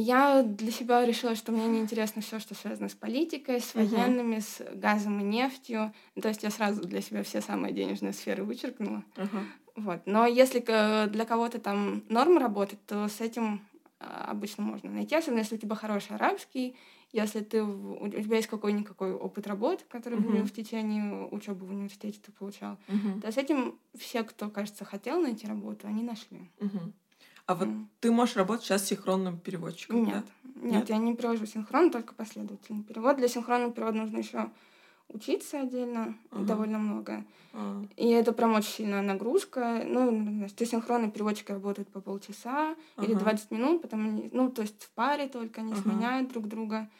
я 0.00 0.42
для 0.42 0.70
себя 0.70 1.04
решила, 1.04 1.34
что 1.34 1.52
мне 1.52 1.66
неинтересно 1.66 2.22
все, 2.22 2.38
что 2.38 2.54
связано 2.54 2.88
с 2.88 2.94
политикой, 2.94 3.60
с 3.60 3.74
военными, 3.74 4.36
uh-huh. 4.36 4.74
с 4.74 4.76
газом 4.76 5.20
и 5.20 5.24
нефтью. 5.24 5.92
То 6.20 6.28
есть 6.28 6.42
я 6.42 6.50
сразу 6.50 6.82
для 6.82 7.00
себя 7.00 7.22
все 7.22 7.40
самые 7.40 7.72
денежные 7.72 8.12
сферы 8.12 8.44
вычеркнула. 8.44 9.04
Uh-huh. 9.16 9.44
Вот. 9.76 10.02
Но 10.06 10.26
если 10.26 10.60
для 11.08 11.24
кого-то 11.24 11.58
там 11.58 12.02
норм 12.08 12.38
работать, 12.38 12.84
то 12.86 13.08
с 13.08 13.20
этим 13.20 13.60
а, 14.00 14.30
обычно 14.30 14.62
можно 14.62 14.90
найти, 14.90 15.14
особенно 15.14 15.40
если 15.40 15.56
у 15.56 15.58
тебя 15.58 15.74
хороший 15.74 16.16
арабский, 16.16 16.76
если 17.12 17.40
ты, 17.40 17.62
у 17.62 18.08
тебя 18.08 18.36
есть 18.36 18.48
какой-никакой 18.48 19.12
опыт 19.14 19.46
работы, 19.46 19.84
который 19.88 20.18
uh-huh. 20.18 20.42
в 20.42 20.52
течение 20.52 21.26
учебы 21.30 21.64
в 21.64 21.70
университете 21.70 22.20
ты 22.24 22.30
получал, 22.32 22.76
uh-huh. 22.88 23.22
то 23.22 23.32
с 23.32 23.36
этим 23.38 23.78
все, 23.96 24.22
кто, 24.22 24.50
кажется, 24.50 24.84
хотел 24.84 25.20
найти 25.20 25.46
работу, 25.46 25.86
они 25.86 26.02
нашли. 26.02 26.50
Uh-huh. 26.58 26.92
А 27.48 27.54
вот 27.54 27.66
mm. 27.66 27.86
ты 28.00 28.10
можешь 28.10 28.36
работать 28.36 28.66
сейчас 28.66 28.84
синхронным 28.84 29.38
переводчиком, 29.38 30.04
нет, 30.04 30.22
да? 30.44 30.50
Нет, 30.60 30.72
нет, 30.72 30.88
я 30.90 30.98
не 30.98 31.16
перевожу 31.16 31.46
синхрон, 31.46 31.90
только 31.90 32.12
последовательный 32.12 32.82
перевод. 32.82 33.16
Для 33.16 33.26
синхронного 33.26 33.72
перевода 33.72 33.96
нужно 33.96 34.18
еще 34.18 34.50
учиться 35.08 35.60
отдельно, 35.60 36.14
uh-huh. 36.30 36.44
довольно 36.44 36.78
много. 36.78 37.24
Uh-huh. 37.54 37.88
И 37.96 38.06
это 38.10 38.32
прям 38.32 38.52
очень 38.52 38.68
сильная 38.68 39.00
нагрузка. 39.00 39.82
Ну, 39.86 40.46
ты 40.54 40.66
синхронный 40.66 41.10
переводчик 41.10 41.48
работает 41.48 41.88
по 41.88 42.02
полчаса 42.02 42.76
uh-huh. 42.98 43.06
или 43.06 43.14
20 43.14 43.50
минут, 43.50 43.80
потом, 43.80 44.28
ну, 44.30 44.50
то 44.50 44.60
есть 44.60 44.82
в 44.82 44.90
паре 44.90 45.26
только, 45.26 45.62
они 45.62 45.72
uh-huh. 45.72 45.82
сменяют 45.82 46.30
друг 46.30 46.48
друга. 46.48 46.90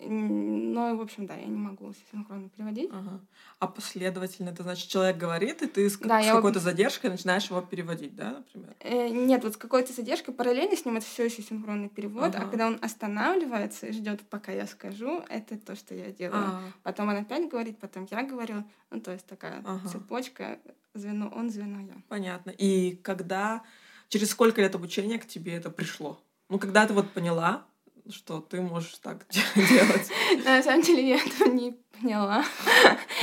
Ну, 0.00 0.96
в 0.96 1.00
общем, 1.00 1.26
да, 1.26 1.34
я 1.36 1.46
не 1.46 1.56
могу 1.56 1.92
синхронно 2.10 2.48
переводить. 2.48 2.90
Ага. 2.92 3.20
А 3.60 3.66
последовательно, 3.68 4.50
это 4.50 4.62
значит, 4.62 4.88
человек 4.88 5.16
говорит, 5.16 5.62
и 5.62 5.66
ты 5.66 5.88
с, 5.88 5.96
да, 5.98 6.22
с 6.22 6.26
какой-то 6.26 6.58
я... 6.58 6.64
задержкой 6.64 7.10
начинаешь 7.10 7.48
его 7.48 7.60
переводить, 7.62 8.14
да, 8.16 8.32
например? 8.32 8.74
Э, 8.80 9.08
нет, 9.08 9.44
вот 9.44 9.54
с 9.54 9.56
какой-то 9.56 9.92
задержкой 9.92 10.34
параллельно 10.34 10.76
с 10.76 10.84
ним 10.84 10.96
это 10.96 11.06
все 11.06 11.24
еще 11.24 11.42
синхронный 11.42 11.88
перевод, 11.88 12.24
а 12.34 12.38
ага. 12.38 12.38
а 12.38 12.50
когда 12.50 12.66
он 12.66 12.78
останавливается 12.82 13.86
и 13.86 13.92
ждет, 13.92 14.20
пока 14.28 14.52
я 14.52 14.66
скажу, 14.66 15.22
это 15.28 15.56
то, 15.56 15.76
что 15.76 15.94
я 15.94 16.10
делаю. 16.10 16.44
Ага. 16.44 16.62
Потом 16.82 17.08
он 17.08 17.16
опять 17.16 17.48
говорит, 17.48 17.78
потом 17.78 18.08
я 18.10 18.24
говорю, 18.24 18.64
ну, 18.90 19.00
то 19.00 19.12
есть 19.12 19.26
такая 19.26 19.62
ага. 19.64 19.88
цепочка, 19.88 20.58
звено 20.94 21.28
он, 21.28 21.50
звено 21.50 21.80
я. 21.80 21.94
Понятно. 22.08 22.50
И 22.50 22.96
когда, 22.96 23.62
через 24.08 24.30
сколько 24.30 24.60
лет 24.60 24.74
обучения 24.74 25.18
к 25.18 25.26
тебе 25.26 25.54
это 25.54 25.70
пришло? 25.70 26.20
Ну, 26.48 26.58
когда 26.58 26.86
ты 26.86 26.92
вот 26.92 27.10
поняла, 27.12 27.64
что 28.10 28.40
ты 28.40 28.60
можешь 28.60 28.98
так 28.98 29.26
делать. 29.54 30.10
На 30.44 30.62
самом 30.62 30.82
деле 30.82 31.08
я 31.08 31.16
этого 31.16 31.48
не 31.48 31.72
поняла. 32.00 32.44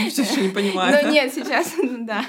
Все 0.10 0.24
еще 0.24 0.42
не 0.42 0.50
понимаю. 0.50 0.98
Ну 1.04 1.12
нет, 1.12 1.34
сейчас, 1.34 1.74
да. 2.00 2.26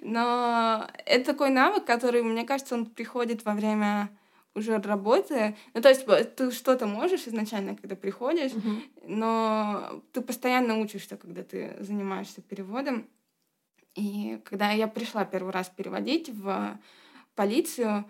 Но 0.00 0.88
это 1.06 1.32
такой 1.32 1.50
навык, 1.50 1.84
который, 1.84 2.22
мне 2.22 2.44
кажется, 2.44 2.74
он 2.74 2.86
приходит 2.86 3.44
во 3.44 3.54
время 3.54 4.10
уже 4.54 4.78
работы. 4.78 5.56
Ну, 5.74 5.80
то 5.80 5.88
есть 5.88 6.04
ты 6.36 6.50
что-то 6.50 6.86
можешь 6.86 7.26
изначально, 7.26 7.74
когда 7.76 7.96
приходишь, 7.96 8.52
но 9.06 10.02
ты 10.12 10.20
постоянно 10.20 10.78
учишься, 10.78 11.16
когда 11.16 11.42
ты 11.42 11.76
занимаешься 11.80 12.42
переводом. 12.42 13.08
И 13.94 14.40
когда 14.44 14.72
я 14.72 14.88
пришла 14.88 15.24
первый 15.24 15.52
раз 15.52 15.70
переводить 15.74 16.30
в 16.30 16.78
полицию, 17.34 18.04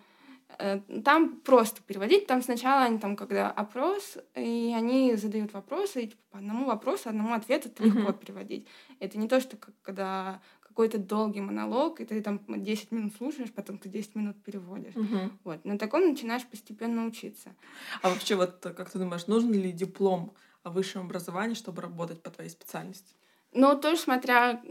там 1.05 1.41
просто 1.41 1.83
переводить. 1.83 2.27
Там 2.27 2.43
сначала 2.43 2.85
они 2.85 2.99
там, 2.99 3.17
когда 3.17 3.51
опрос, 3.51 4.19
и 4.35 4.73
они 4.77 5.15
задают 5.17 5.53
вопросы, 5.53 6.03
и 6.03 6.07
типа, 6.09 6.23
по 6.31 6.39
одному 6.39 6.67
вопросу, 6.67 7.09
одному 7.09 7.35
ответу 7.35 7.69
это 7.69 7.85
легко 7.85 8.11
uh-huh. 8.11 8.19
переводить. 8.19 8.67
Это 9.01 9.19
не 9.19 9.29
то, 9.29 9.41
что 9.41 9.57
как, 9.57 9.75
когда 9.83 10.41
какой-то 10.61 10.99
долгий 10.99 11.41
монолог, 11.41 12.01
и 12.01 12.05
ты 12.05 12.23
там 12.23 12.41
10 12.49 12.93
минут 12.93 13.15
слушаешь, 13.17 13.53
потом 13.53 13.79
ты 13.79 13.89
10 13.89 14.15
минут 14.15 14.43
переводишь. 14.43 14.95
Uh-huh. 14.95 15.31
Вот. 15.45 15.65
На 15.65 15.79
таком 15.79 16.09
начинаешь 16.09 16.47
постепенно 16.47 17.07
учиться. 17.07 17.55
А 18.01 18.09
вообще, 18.09 18.37
вот 18.37 18.59
как 18.61 18.91
ты 18.91 18.99
думаешь, 18.99 19.27
нужен 19.27 19.53
ли 19.53 19.73
диплом 19.73 20.35
о 20.63 20.71
высшем 20.71 21.03
образовании, 21.03 21.55
чтобы 21.55 21.83
работать 21.83 22.23
по 22.23 22.31
твоей 22.31 22.51
специальности? 22.51 23.15
Ну, 23.53 23.79
тоже 23.79 23.99
смотря 24.01 24.63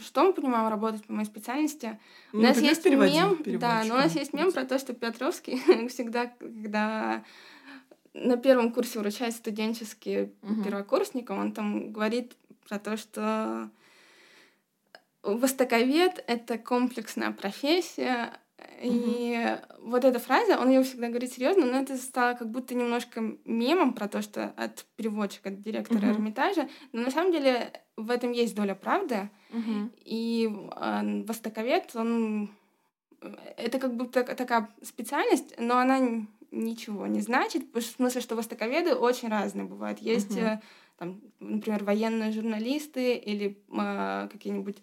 что 0.00 0.24
мы 0.24 0.32
понимаем 0.32 0.68
работать 0.68 1.06
по 1.06 1.12
моей 1.12 1.26
специальности. 1.26 1.98
Ну, 2.32 2.40
у 2.40 2.42
нас 2.42 2.60
есть 2.60 2.84
мем, 2.84 3.42
да, 3.58 3.82
но 3.84 3.94
у 3.94 3.98
нас 3.98 4.14
есть 4.14 4.32
мем 4.32 4.52
про 4.52 4.64
то, 4.64 4.78
что 4.78 4.92
Петровский 4.94 5.56
всегда, 5.88 6.26
когда 6.26 7.24
на 8.14 8.36
первом 8.36 8.72
курсе 8.72 8.98
вручает 8.98 9.34
студенческий 9.34 10.32
угу. 10.42 10.64
первокурсникам, 10.64 11.38
он 11.38 11.52
там 11.52 11.92
говорит 11.92 12.36
про 12.68 12.78
то, 12.78 12.96
что 12.96 13.70
востоковед— 15.22 16.24
это 16.26 16.58
комплексная 16.58 17.32
профессия, 17.32 18.32
и 18.80 19.58
угу. 19.78 19.90
вот 19.90 20.04
эта 20.04 20.18
фраза, 20.18 20.58
он 20.58 20.70
ее 20.70 20.82
всегда 20.82 21.08
говорит 21.08 21.32
серьезно, 21.32 21.66
но 21.66 21.78
это 21.78 21.96
стало 21.96 22.34
как 22.34 22.50
будто 22.50 22.74
немножко 22.74 23.36
мемом 23.44 23.92
про 23.92 24.08
то, 24.08 24.22
что 24.22 24.54
от 24.56 24.84
переводчика, 24.96 25.50
от 25.50 25.60
директора 25.62 26.06
угу. 26.06 26.14
Эрмитажа. 26.14 26.68
Но 26.92 27.02
на 27.02 27.10
самом 27.10 27.32
деле 27.32 27.72
в 27.96 28.10
этом 28.10 28.32
есть 28.32 28.54
доля 28.54 28.74
правды. 28.74 29.28
Угу. 29.50 29.90
И 30.04 30.50
э, 30.50 31.22
востоковед, 31.24 31.94
он 31.94 32.50
это 33.56 33.78
как 33.78 33.94
будто 33.94 34.24
такая 34.24 34.68
специальность, 34.82 35.54
но 35.58 35.78
она 35.78 36.26
ничего 36.50 37.06
не 37.06 37.20
значит, 37.20 37.64
в 37.74 37.80
смысле, 37.80 38.20
что 38.20 38.36
востоковеды 38.36 38.94
очень 38.94 39.28
разные 39.28 39.66
бывают. 39.66 39.98
Есть, 39.98 40.36
угу. 40.36 40.60
там, 40.98 41.20
например, 41.40 41.84
военные 41.84 42.32
журналисты 42.32 43.16
или 43.16 43.58
э, 43.70 44.28
какие-нибудь 44.30 44.78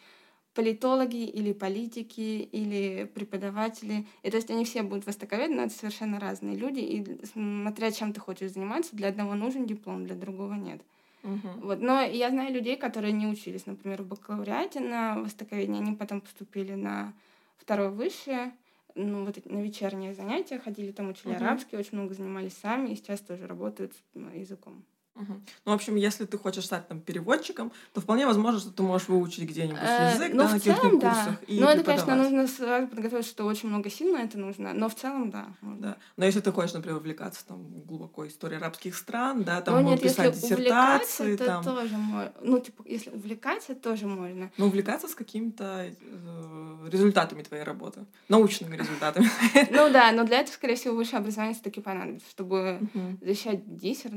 политологи 0.53 1.25
или 1.25 1.51
политики 1.53 2.48
или 2.51 3.05
преподаватели. 3.13 4.05
И 4.22 4.29
то 4.29 4.38
есть 4.38 4.50
они 4.51 4.65
все 4.65 4.83
будут 4.83 5.05
востоковеды, 5.05 5.55
но 5.55 5.63
это 5.63 5.74
совершенно 5.74 6.19
разные 6.19 6.55
люди. 6.55 6.79
И 6.79 7.25
смотря 7.25 7.91
чем 7.91 8.13
ты 8.13 8.19
хочешь 8.19 8.51
заниматься, 8.51 8.95
для 8.95 9.10
одного 9.10 9.33
нужен 9.33 9.65
диплом, 9.65 10.05
для 10.05 10.15
другого 10.15 10.53
нет. 10.53 10.81
Uh-huh. 11.24 11.62
Вот. 11.62 11.81
Но 11.81 12.01
я 12.01 12.29
знаю 12.29 12.53
людей, 12.53 12.75
которые 12.75 13.13
не 13.13 13.27
учились, 13.27 13.65
например, 13.65 14.03
в 14.03 14.07
бакалавриате 14.07 14.81
на 14.81 15.19
востоковедении, 15.19 15.81
они 15.81 15.95
потом 15.95 16.19
поступили 16.22 16.74
на 16.74 17.13
второе 17.57 17.89
высшее, 17.89 18.51
ну, 18.95 19.25
вот 19.25 19.43
на 19.45 19.60
вечерние 19.60 20.13
занятия 20.13 20.60
ходили, 20.60 20.91
там 20.91 21.10
учили 21.10 21.33
uh-huh. 21.33 21.38
арабский, 21.38 21.77
очень 21.77 21.98
много 21.98 22.13
занимались 22.13 22.57
сами, 22.57 22.89
и 22.89 22.95
сейчас 22.95 23.22
тоже 23.22 23.48
работают 23.48 23.93
с 23.93 24.19
языком. 24.36 24.83
Угу. 25.15 25.34
Ну, 25.65 25.72
в 25.72 25.75
общем, 25.75 25.96
если 25.96 26.25
ты 26.25 26.39
хочешь 26.39 26.65
стать 26.65 26.88
там 26.88 27.00
переводчиком, 27.00 27.72
то 27.93 28.01
вполне 28.01 28.25
возможно, 28.25 28.60
что 28.60 28.72
ты 28.72 28.82
можешь 28.82 29.08
выучить 29.08 29.48
где-нибудь 29.48 29.79
э, 29.79 30.12
язык, 30.15 30.34
ну, 30.34 30.43
да, 30.43 30.50
на 30.50 30.53
каких-то 30.53 30.89
курсах. 30.89 31.01
Да. 31.01 31.38
И 31.48 31.60
ну, 31.60 31.67
это, 31.67 31.84
конечно, 31.84 32.15
нужно 32.15 32.48
сразу 32.48 32.88
подготовить, 32.88 33.27
что 33.27 33.46
очень 33.46 33.70
много 33.70 33.91
сил 33.91 34.12
на 34.12 34.24
это 34.24 34.39
нужно, 34.39 34.74
но 34.74 34.89
в 34.89 34.96
целом, 34.96 35.29
да. 35.29 35.48
Можно. 35.62 35.82
Да. 35.82 35.98
Но 36.17 36.25
если 36.25 36.39
ты 36.39 36.51
хочешь, 36.51 36.74
например, 36.74 36.98
увлекаться 36.98 37.46
там 37.46 37.63
глубоко 37.86 38.27
историей 38.27 38.58
арабских 38.58 38.96
стран, 38.96 39.43
да, 39.43 39.62
там 39.62 39.84
ну, 39.84 39.91
нет, 39.91 40.01
писать 40.01 40.34
если 40.34 40.55
диссертации. 40.55 41.36
то 41.36 41.46
там... 41.46 41.63
тоже 41.63 41.96
можно. 41.96 42.34
Ну, 42.41 42.60
типа, 42.60 42.84
если 42.88 43.12
увлекаться, 43.12 43.75
тоже 43.75 44.08
можно. 44.08 44.51
Ну, 44.58 44.65
увлекаться 44.65 45.08
с 45.08 45.13
какими-то 45.13 45.91
э, 45.91 46.88
результатами 46.89 47.43
твоей 47.43 47.63
работы, 47.63 48.05
научными 48.29 48.75
результатами. 48.75 49.29
Ну 49.70 49.89
да, 49.93 50.12
но 50.12 50.24
для 50.24 50.39
этого, 50.39 50.55
скорее 50.55 50.75
всего, 50.75 50.96
высшее 50.96 51.20
образование 51.20 51.53
все-таки 51.53 51.82
понадобится, 51.82 52.27
чтобы 52.32 52.79
защищать 53.22 53.77
диссер 53.77 54.12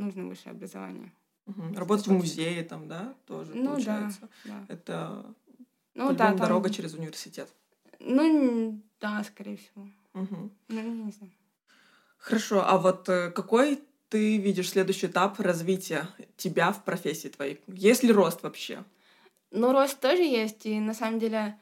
нужно 0.00 0.26
высшее 0.26 0.39
образование. 0.48 1.12
Угу. 1.46 1.74
Работать 1.74 2.06
в 2.06 2.12
музее 2.12 2.62
там, 2.64 2.88
да, 2.88 3.14
тоже 3.26 3.52
ну, 3.54 3.70
получается. 3.72 4.28
Да, 4.44 4.50
да. 4.50 4.74
Это 4.74 5.34
ну, 5.94 6.12
да, 6.12 6.28
там... 6.28 6.36
дорога 6.36 6.70
через 6.70 6.94
университет. 6.94 7.48
Ну, 7.98 8.80
да, 9.00 9.22
скорее 9.24 9.56
всего. 9.56 9.88
Угу. 10.14 10.50
Ну, 10.68 10.82
не 11.04 11.12
знаю. 11.12 11.32
Хорошо, 12.18 12.64
а 12.66 12.78
вот 12.78 13.08
э, 13.08 13.30
какой 13.30 13.82
ты 14.08 14.38
видишь 14.38 14.70
следующий 14.70 15.06
этап 15.06 15.40
развития 15.40 16.08
тебя 16.36 16.72
в 16.72 16.84
профессии 16.84 17.28
твоей? 17.28 17.60
Есть 17.68 18.02
ли 18.02 18.12
рост 18.12 18.42
вообще? 18.42 18.84
Ну, 19.50 19.72
рост 19.72 19.98
тоже 20.00 20.22
есть, 20.22 20.66
и 20.66 20.78
на 20.78 20.94
самом 20.94 21.18
деле... 21.18 21.58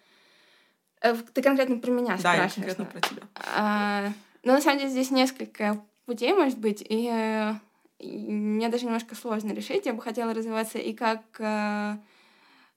Э, 1.00 1.14
ты 1.14 1.42
конкретно 1.42 1.78
про 1.78 1.90
меня 1.90 2.16
да, 2.16 2.34
спрашиваешь? 2.34 2.54
Да, 2.54 2.84
конкретно 2.84 2.84
про 2.86 3.00
тебя. 3.00 3.22
А, 3.34 4.12
ну, 4.42 4.52
на 4.52 4.60
самом 4.60 4.78
деле, 4.78 4.90
здесь 4.90 5.10
несколько 5.10 5.80
путей, 6.06 6.32
может 6.32 6.58
быть, 6.58 6.84
и 6.86 7.08
э, 7.08 7.54
мне 8.00 8.68
даже 8.68 8.84
немножко 8.84 9.14
сложно 9.14 9.52
решить. 9.52 9.86
Я 9.86 9.92
бы 9.92 10.02
хотела 10.02 10.34
развиваться 10.34 10.78
и 10.78 10.92
как 10.92 11.22
э, 11.38 11.96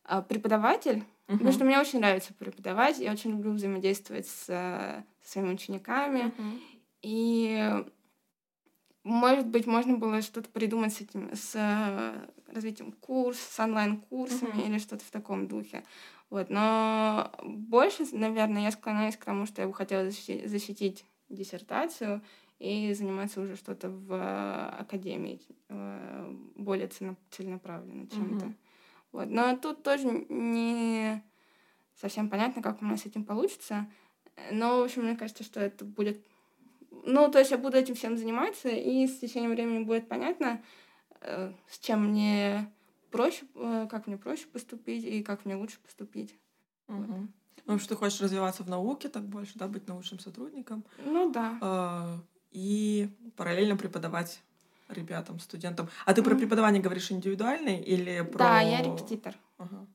э, 0.06 0.22
преподаватель, 0.28 1.04
uh-huh. 1.28 1.34
потому 1.34 1.52
что 1.52 1.66
мне 1.66 1.80
очень 1.80 2.00
нравится 2.00 2.34
преподавать, 2.34 3.00
я 3.00 3.12
очень 3.12 3.32
люблю 3.32 3.52
взаимодействовать 3.52 4.28
с, 4.28 4.46
со 4.46 5.04
своими 5.24 5.54
учениками. 5.54 6.34
Uh-huh. 6.38 6.60
И 7.04 7.84
может 9.04 9.48
быть, 9.48 9.66
можно 9.66 9.98
было 9.98 10.22
что-то 10.22 10.50
придумать 10.50 10.94
с 10.94 11.02
этим, 11.02 11.32
с 11.34 11.54
э, 11.56 12.28
развитием 12.52 12.92
курс, 12.92 13.40
с 13.40 13.60
онлайн-курсами 13.60 14.52
uh-huh. 14.52 14.68
или 14.68 14.78
что-то 14.78 15.04
в 15.04 15.12
таком 15.12 15.48
духе. 15.48 15.84
Вот. 16.30 16.50
Но 16.50 17.32
больше, 17.44 18.06
наверное, 18.12 18.64
я 18.64 18.72
склоняюсь 18.72 19.18
к 19.18 19.26
тому, 19.26 19.46
что 19.46 19.62
я 19.62 19.68
бы 19.68 19.74
хотела 19.74 20.06
защитить, 20.06 20.50
защитить 20.50 21.06
диссертацию 21.30 22.22
и 22.62 22.94
заниматься 22.94 23.42
уже 23.42 23.56
что-то 23.56 23.90
в 23.90 24.14
э, 24.14 24.82
академии 24.82 25.42
э, 25.70 26.36
более 26.56 26.88
целенаправленно 26.88 28.08
чем-то. 28.08 28.46
Угу. 28.46 28.54
Вот. 29.14 29.30
Но 29.30 29.58
тут 29.58 29.82
тоже 29.82 30.26
не 30.30 31.24
совсем 32.00 32.30
понятно, 32.30 32.62
как 32.62 32.82
у 32.82 32.86
нас 32.86 33.02
с 33.02 33.06
этим 33.08 33.26
получится. 33.26 33.88
Но, 34.52 34.80
в 34.80 34.84
общем, 34.84 35.04
мне 35.04 35.18
кажется, 35.18 35.44
что 35.44 35.60
это 35.60 35.86
будет... 35.86 36.24
Ну, 37.04 37.32
то 37.32 37.40
есть 37.40 37.50
я 37.50 37.58
буду 37.58 37.78
этим 37.78 37.96
всем 37.96 38.16
заниматься, 38.16 38.70
и 38.70 39.08
с 39.08 39.18
течением 39.18 39.52
времени 39.52 39.84
будет 39.84 40.08
понятно, 40.08 40.62
э, 41.22 41.52
с 41.68 41.80
чем 41.80 42.10
мне 42.10 42.72
проще, 43.10 43.46
как 43.90 44.06
мне 44.06 44.18
проще 44.18 44.46
поступить 44.48 45.04
и 45.04 45.24
как 45.24 45.46
мне 45.46 45.56
лучше 45.56 45.80
поступить. 45.80 46.36
Угу. 46.88 47.04
Вот. 47.04 47.30
Ну, 47.66 47.80
что 47.80 47.90
ты 47.90 47.96
хочешь 47.96 48.22
развиваться 48.22 48.64
в 48.64 48.70
науке 48.70 49.08
так 49.10 49.24
больше, 49.24 49.54
да, 49.56 49.68
быть 49.68 49.88
научным 49.88 50.20
сотрудником. 50.20 50.84
Ну 51.06 51.32
да. 51.32 51.58
Э, 51.62 52.31
и 52.52 53.10
параллельно 53.36 53.78
преподавать 53.78 54.42
ребятам, 54.90 55.40
студентам. 55.40 55.90
А 56.06 56.14
ты 56.14 56.22
про 56.22 56.36
преподавание 56.36 56.82
говоришь 56.82 57.12
индивидуальный 57.12 57.80
или 57.82 58.22
про... 58.22 58.40
Да, 58.40 58.62
я 58.62 58.82
репетитор. 58.82 59.36
Ага. 59.58 59.88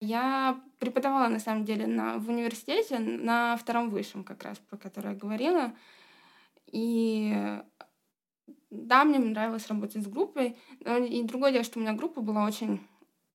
Я 0.00 0.60
преподавала, 0.78 1.28
на 1.28 1.40
самом 1.40 1.64
деле, 1.64 1.86
на, 1.86 2.16
в 2.16 2.28
университете, 2.28 2.98
на 2.98 3.56
втором 3.56 3.90
высшем 3.90 4.24
как 4.24 4.42
раз, 4.44 4.58
про 4.58 4.78
который 4.78 5.12
я 5.12 5.18
говорила. 5.18 5.72
И 6.72 7.60
да, 8.70 9.04
мне 9.04 9.18
нравилось 9.18 9.66
работать 9.66 10.02
с 10.02 10.06
группой. 10.06 10.56
И 10.80 11.22
другое 11.24 11.52
дело, 11.52 11.64
что 11.64 11.78
у 11.78 11.82
меня 11.82 11.92
группа 11.92 12.22
была 12.22 12.46
очень 12.46 12.80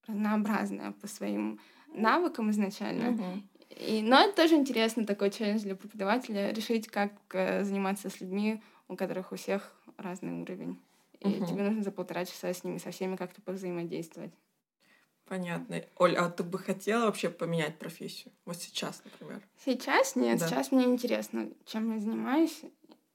разнообразная 0.07 0.91
по 0.93 1.07
своим 1.07 1.59
навыкам 1.93 2.49
изначально. 2.49 3.13
Uh-huh. 3.13 3.41
И, 3.69 4.01
но 4.01 4.21
это 4.21 4.35
тоже 4.35 4.55
интересно, 4.55 5.05
такой 5.05 5.31
челлендж 5.31 5.61
для 5.61 5.75
преподавателя, 5.75 6.51
решить, 6.51 6.87
как 6.87 7.11
э, 7.33 7.63
заниматься 7.63 8.09
с 8.09 8.21
людьми, 8.21 8.61
у 8.87 8.95
которых 8.95 9.31
у 9.31 9.35
всех 9.35 9.73
разный 9.97 10.41
уровень. 10.41 10.79
И 11.19 11.27
uh-huh. 11.27 11.47
тебе 11.47 11.63
нужно 11.63 11.83
за 11.83 11.91
полтора 11.91 12.25
часа 12.25 12.53
с 12.53 12.63
ними, 12.63 12.77
со 12.77 12.91
всеми 12.91 13.15
как-то 13.15 13.41
повзаимодействовать. 13.41 14.31
Понятно. 15.27 15.81
Оль, 15.97 16.15
а 16.15 16.29
ты 16.29 16.43
бы 16.43 16.59
хотела 16.59 17.05
вообще 17.05 17.29
поменять 17.29 17.79
профессию? 17.79 18.31
Вот 18.45 18.57
сейчас, 18.57 19.01
например. 19.03 19.41
Сейчас 19.63 20.15
нет. 20.15 20.39
Да. 20.39 20.47
Сейчас 20.47 20.71
мне 20.71 20.85
интересно, 20.85 21.49
чем 21.65 21.93
я 21.93 21.99
занимаюсь. 21.99 22.61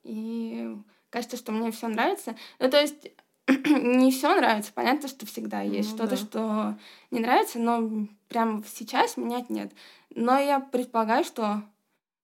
И 0.02 0.76
кажется, 1.09 1.37
что 1.37 1.52
мне 1.52 1.71
все 1.71 1.87
нравится. 1.87 2.35
Ну, 2.59 2.69
то 2.69 2.80
есть 2.80 3.12
не 3.80 4.10
все 4.10 4.34
нравится. 4.34 4.72
Понятно, 4.72 5.08
что 5.08 5.26
всегда 5.26 5.60
есть 5.60 5.90
ну, 5.90 5.96
что-то, 5.96 6.10
да. 6.10 6.16
что 6.16 6.78
не 7.10 7.20
нравится, 7.20 7.58
но 7.58 8.06
прямо 8.28 8.62
сейчас 8.66 9.16
менять 9.16 9.50
нет. 9.50 9.72
Но 10.14 10.38
я 10.38 10.60
предполагаю, 10.60 11.25
что 11.25 11.62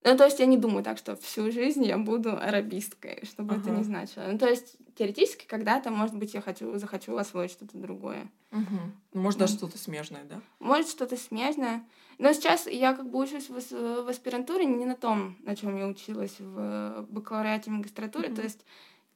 ну, 0.07 0.17
то 0.17 0.25
есть 0.25 0.39
я 0.39 0.47
не 0.47 0.57
думаю 0.57 0.85
так, 0.85 0.99
что 0.99 1.17
всю 1.17 1.51
жизнь 1.51 1.85
я 1.85 1.99
буду 1.99 2.37
арабисткой, 2.37 3.25
чтобы 3.25 3.55
ага. 3.55 3.63
это 3.63 3.71
не 3.71 3.83
значило. 3.83 4.23
Ну, 4.31 4.39
то 4.39 4.49
есть 4.49 4.77
теоретически 4.95 5.47
когда-то, 5.47 5.91
может 5.91 6.15
быть, 6.15 6.33
я 6.33 6.41
хочу, 6.41 6.79
захочу 6.79 7.17
освоить 7.17 7.51
что-то 7.51 7.77
другое. 7.77 8.31
Угу. 8.53 9.21
Может, 9.21 9.41
даже 9.41 9.55
что-то 9.55 9.79
смежное, 9.79 10.23
да? 10.25 10.41
Может, 10.61 10.89
что-то 10.89 11.17
смежное. 11.17 11.85
Но 12.19 12.33
сейчас 12.33 12.69
я 12.69 12.95
как 12.95 13.11
бы 13.11 13.19
учусь 13.19 13.51
в, 13.51 13.59
в 14.05 14.09
аспирантуре 14.09 14.65
не 14.65 14.87
на 14.87 14.95
том, 14.95 15.37
на 15.43 15.57
чем 15.57 15.77
я 15.77 15.89
училась 15.89 16.37
в 16.39 17.05
бакалавриате 17.11 17.71
и 17.71 17.75
магистратуре. 17.75 18.29
Угу. 18.29 18.37
То 18.37 18.43
есть, 18.43 18.65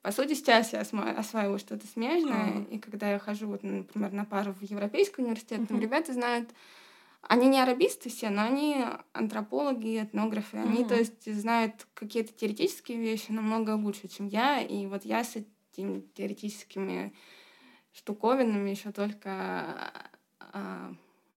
по 0.03 0.13
сути, 0.13 0.35
сейчас 0.35 0.73
я 0.73 0.81
осваиваю 0.81 1.59
что-то 1.59 1.87
смежное. 1.87 2.61
Угу. 2.61 2.75
И 2.75 2.79
когда 2.79 3.11
я 3.11 3.19
хожу, 3.19 3.49
вот, 3.49 3.63
например, 3.63 4.13
на 4.13 4.25
пару 4.25 4.53
в 4.53 4.63
Европейский 4.63 5.23
университет, 5.23 5.61
угу. 5.61 5.67
там 5.69 5.81
ребята 5.81 6.13
знают 6.13 6.51
они 7.23 7.49
не 7.49 7.61
арабисты 7.61 8.09
все, 8.09 8.31
но 8.31 8.43
они 8.43 8.83
антропологи, 9.13 10.03
этнографы. 10.03 10.57
Mm-hmm. 10.57 10.69
Они, 10.69 10.85
то 10.85 10.95
есть, 10.95 11.33
знают 11.33 11.87
какие-то 11.95 12.33
теоретические 12.33 12.99
вещи 12.99 13.31
намного 13.31 13.77
лучше, 13.77 14.09
чем 14.09 14.27
я. 14.27 14.61
И 14.61 14.87
вот 14.87 15.05
я 15.05 15.23
с 15.23 15.37
этими 15.37 16.01
теоретическими 16.15 17.15
штуковинами 17.93 18.71
еще 18.71 18.91
только 18.93 19.93
а, 20.41 20.95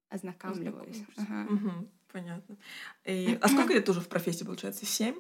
ознакомливаюсь. 0.10 1.03
Ага. 1.17 1.51
Угу, 1.51 1.89
понятно. 2.12 2.58
И, 3.03 3.38
а 3.42 3.48
сколько 3.50 3.74
лет 3.74 3.88
уже 3.90 4.00
в 4.00 4.07
профессии, 4.07 4.46
получается? 4.46 4.85
Семь? 4.85 5.16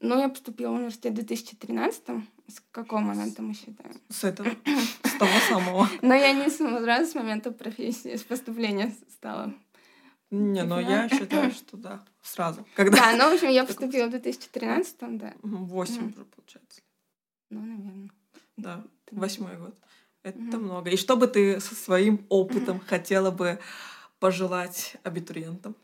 Ну, 0.00 0.18
я 0.18 0.28
поступила 0.28 0.72
в 0.72 0.76
университет 0.76 1.12
в 1.12 1.16
2013 1.16 2.02
С 2.48 2.62
какого 2.72 3.00
момента 3.00 3.42
мы 3.42 3.54
считаем? 3.54 4.00
С 4.08 4.24
этого, 4.24 4.48
с 5.04 5.12
того 5.18 5.38
самого. 5.48 5.88
Но 6.02 6.14
я 6.14 6.32
не 6.32 6.48
сразу 6.48 7.10
с 7.10 7.14
момента 7.14 7.52
профессии, 7.52 8.16
с 8.16 8.22
поступления 8.22 8.94
стала 9.10 9.54
не, 10.30 10.62
но 10.62 10.78
я 10.78 11.08
считаю, 11.08 11.50
что 11.50 11.76
да, 11.76 12.04
сразу. 12.22 12.64
Когда... 12.76 12.96
Да, 12.96 13.16
ну, 13.16 13.30
в 13.30 13.34
общем, 13.34 13.48
я 13.48 13.64
поступила 13.66 14.06
в 14.06 14.10
2013 14.10 14.96
да. 15.18 15.34
Восемь 15.42 16.12
уже, 16.12 16.24
получается. 16.24 16.82
Ну, 17.50 17.60
наверное. 17.60 18.10
Да, 18.56 18.84
восьмой 19.10 19.56
год. 19.56 19.74
Это 20.22 20.58
много. 20.58 20.90
И 20.90 20.96
что 20.96 21.16
бы 21.16 21.26
ты 21.26 21.60
со 21.60 21.74
своим 21.74 22.24
опытом 22.28 22.78
хотела 22.78 23.30
бы 23.30 23.58
пожелать 24.20 24.96
абитуриентам? 25.02 25.74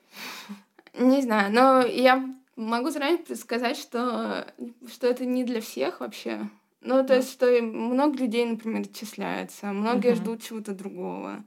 Не 0.94 1.22
знаю, 1.22 1.52
но 1.52 1.80
я 1.84 2.36
могу 2.56 2.90
заранее 2.90 3.36
сказать, 3.36 3.76
что, 3.76 4.52
что 4.88 5.06
это 5.06 5.24
не 5.24 5.44
для 5.44 5.60
всех 5.60 6.00
вообще. 6.00 6.48
Ну, 6.80 6.96
то 7.02 7.08
да. 7.08 7.16
есть, 7.16 7.32
что 7.32 7.46
много 7.62 8.18
людей, 8.18 8.44
например, 8.46 8.82
отчисляются, 8.82 9.66
многие 9.66 10.12
угу. 10.12 10.16
ждут 10.16 10.42
чего-то 10.42 10.72
другого. 10.72 11.44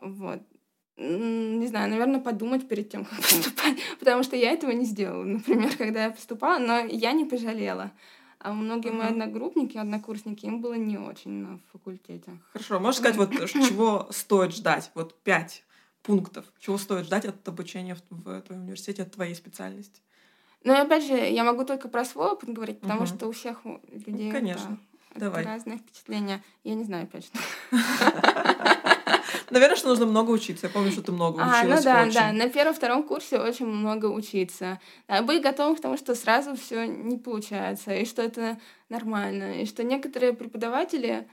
Вот 0.00 0.40
не 0.96 1.66
знаю, 1.66 1.90
наверное, 1.90 2.20
подумать 2.20 2.68
перед 2.68 2.90
тем, 2.90 3.04
как 3.10 3.18
поступать, 3.18 3.78
потому 3.98 4.22
что 4.22 4.36
я 4.36 4.52
этого 4.52 4.70
не 4.70 4.84
сделала, 4.84 5.24
например, 5.24 5.74
когда 5.78 6.04
я 6.04 6.10
поступала, 6.10 6.58
но 6.58 6.78
я 6.80 7.12
не 7.12 7.24
пожалела. 7.24 7.92
А 8.38 8.52
многие 8.52 8.90
мои 8.90 9.06
одногруппники, 9.06 9.78
однокурсники, 9.78 10.46
им 10.46 10.60
было 10.60 10.74
не 10.74 10.98
очень 10.98 11.30
на 11.30 11.60
факультете. 11.72 12.32
Хорошо, 12.52 12.80
можешь 12.80 12.98
сказать, 13.00 13.16
вот 13.16 13.30
чего 13.48 14.08
стоит 14.10 14.52
ждать? 14.52 14.90
Вот 14.94 15.16
пять 15.22 15.64
пунктов. 16.02 16.44
Чего 16.60 16.78
стоит 16.78 17.06
ждать 17.06 17.24
от 17.24 17.46
обучения 17.48 17.94
в, 17.94 18.02
в 18.10 18.42
твоем 18.42 18.62
университете, 18.62 19.02
от 19.02 19.12
твоей 19.12 19.34
специальности? 19.34 20.00
Ну, 20.64 20.74
и 20.74 20.76
опять 20.76 21.04
же, 21.04 21.14
я 21.14 21.44
могу 21.44 21.64
только 21.64 21.88
про 21.88 22.04
свой 22.04 22.30
опыт 22.30 22.50
говорить, 22.50 22.80
потому 22.80 23.00
угу. 23.02 23.06
что 23.06 23.28
у 23.28 23.32
всех 23.32 23.64
людей 23.64 24.26
ну, 24.26 24.32
Конечно. 24.32 24.78
Да, 25.14 25.26
Давай. 25.26 25.44
разные 25.44 25.78
впечатления. 25.78 26.42
Я 26.64 26.74
не 26.74 26.84
знаю 26.84 27.04
опять 27.04 27.26
что. 27.26 27.38
Наверное, 29.50 29.76
что 29.76 29.88
нужно 29.88 30.06
много 30.06 30.30
учиться. 30.30 30.66
Я 30.66 30.72
помню, 30.72 30.90
что 30.90 31.02
ты 31.02 31.12
много 31.12 31.36
училась. 31.36 31.60
А, 31.60 31.64
ну 31.64 31.82
да, 31.82 32.02
очень. 32.02 32.14
да. 32.14 32.32
На 32.32 32.48
первом-втором 32.48 33.02
курсе 33.02 33.38
очень 33.38 33.66
много 33.66 34.06
учиться. 34.06 34.80
Да, 35.08 35.20
быть 35.22 35.42
готовым 35.42 35.76
к 35.76 35.80
тому, 35.80 35.98
что 35.98 36.14
сразу 36.14 36.56
все 36.56 36.86
не 36.86 37.18
получается, 37.18 37.94
и 37.94 38.06
что 38.06 38.22
это 38.22 38.58
нормально, 38.88 39.60
и 39.60 39.66
что 39.66 39.84
некоторые 39.84 40.32
преподаватели 40.32 41.08
а, 41.10 41.26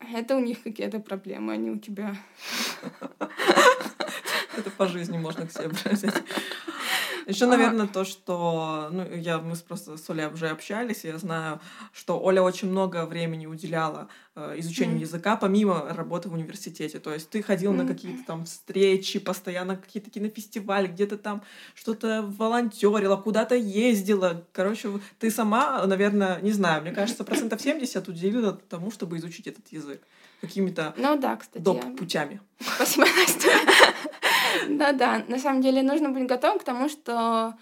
это 0.00 0.36
у 0.36 0.40
них 0.40 0.62
какие-то 0.62 1.00
проблемы, 1.00 1.52
а 1.52 1.56
не 1.56 1.70
у 1.70 1.78
тебя. 1.78 2.16
Это 4.56 4.70
по 4.70 4.88
жизни 4.88 5.18
можно 5.18 5.46
к 5.46 5.52
себе 5.52 5.68
взять. 5.68 6.14
Еще, 7.26 7.46
наверное, 7.46 7.88
то, 7.88 8.04
что 8.04 8.88
ну, 8.92 9.04
я, 9.14 9.38
мы 9.38 9.56
просто 9.56 9.96
с 9.96 10.08
Олей 10.10 10.26
уже 10.26 10.48
общались, 10.48 11.04
и 11.04 11.08
я 11.08 11.18
знаю, 11.18 11.60
что 11.92 12.20
Оля 12.20 12.40
очень 12.40 12.70
много 12.70 13.04
времени 13.04 13.46
уделяла 13.46 14.08
э, 14.36 14.54
изучению 14.58 15.00
языка, 15.00 15.36
помимо 15.36 15.88
работы 15.90 16.28
в 16.28 16.34
университете. 16.34 17.00
То 17.00 17.12
есть 17.12 17.28
ты 17.28 17.42
ходил 17.42 17.72
на 17.72 17.84
какие-то 17.84 18.24
там 18.24 18.44
встречи, 18.44 19.18
постоянно 19.18 19.76
какие-то 19.76 20.08
кинофестивали, 20.08 20.86
где-то 20.86 21.18
там 21.18 21.42
что-то 21.74 22.22
волонтерила, 22.38 23.16
куда-то 23.16 23.56
ездила. 23.56 24.44
Короче, 24.52 25.00
ты 25.18 25.30
сама, 25.32 25.84
наверное, 25.84 26.40
не 26.42 26.52
знаю, 26.52 26.82
мне 26.82 26.92
кажется, 26.92 27.24
процентов 27.24 27.60
70 27.60 28.06
уделила 28.08 28.52
тому, 28.52 28.92
чтобы 28.92 29.16
изучить 29.16 29.48
этот 29.48 29.66
язык 29.72 30.00
какими-то 30.40 30.94
ну, 30.96 31.18
да, 31.18 31.36
кстати, 31.36 31.62
доп. 31.62 31.96
путями. 31.96 32.40
Спасибо, 32.60 33.06
Настя. 33.06 33.48
Да-да, 34.68 35.24
на 35.28 35.38
самом 35.38 35.62
деле 35.62 35.82
нужно 35.82 36.10
быть 36.10 36.26
готовым 36.26 36.58
к 36.58 36.64
тому, 36.64 36.88
что 36.88 37.54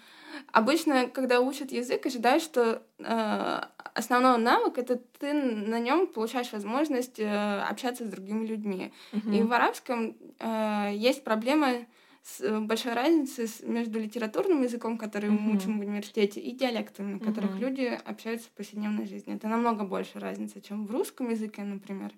обычно, 0.51 1.07
когда 1.07 1.41
учат 1.41 1.71
язык, 1.71 2.05
ожидают, 2.05 2.43
что 2.43 2.81
э, 2.99 3.61
основной 3.93 4.37
навык 4.37 4.77
это 4.77 4.97
ты 5.19 5.33
на 5.33 5.79
нем 5.79 6.07
получаешь 6.07 6.51
возможность 6.51 7.19
э, 7.19 7.61
общаться 7.61 8.05
с 8.05 8.07
другими 8.07 8.45
людьми. 8.45 8.91
И 9.31 9.41
в 9.41 9.53
арабском 9.53 10.15
э, 10.39 10.91
есть 10.93 11.23
проблема 11.23 11.85
с 12.23 12.59
большой 12.61 12.93
разницей 12.93 13.47
между 13.67 13.99
литературным 13.99 14.63
языком, 14.63 14.97
который 14.97 15.29
мы 15.29 15.55
учим 15.55 15.77
в 15.77 15.81
университете, 15.81 16.39
и 16.39 16.51
диалектами, 16.51 17.13
на 17.13 17.19
которых 17.19 17.59
люди 17.59 17.99
общаются 18.03 18.47
в 18.47 18.51
повседневной 18.51 19.05
жизни. 19.05 19.35
Это 19.35 19.47
намного 19.47 19.83
больше 19.83 20.19
разница, 20.19 20.59
чем 20.59 20.87
в 20.87 20.91
русском 20.91 21.29
языке, 21.29 21.61
например. 21.61 22.11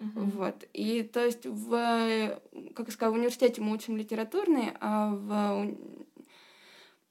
Uh-huh. 0.00 0.30
Вот. 0.36 0.64
И 0.72 1.02
то 1.02 1.24
есть 1.24 1.46
в, 1.46 2.40
как 2.74 2.86
я 2.86 2.92
сказала, 2.92 3.14
в 3.14 3.18
университете 3.18 3.60
мы 3.60 3.72
учим 3.72 3.96
литературный, 3.96 4.72
а 4.80 5.10
в 5.14 5.74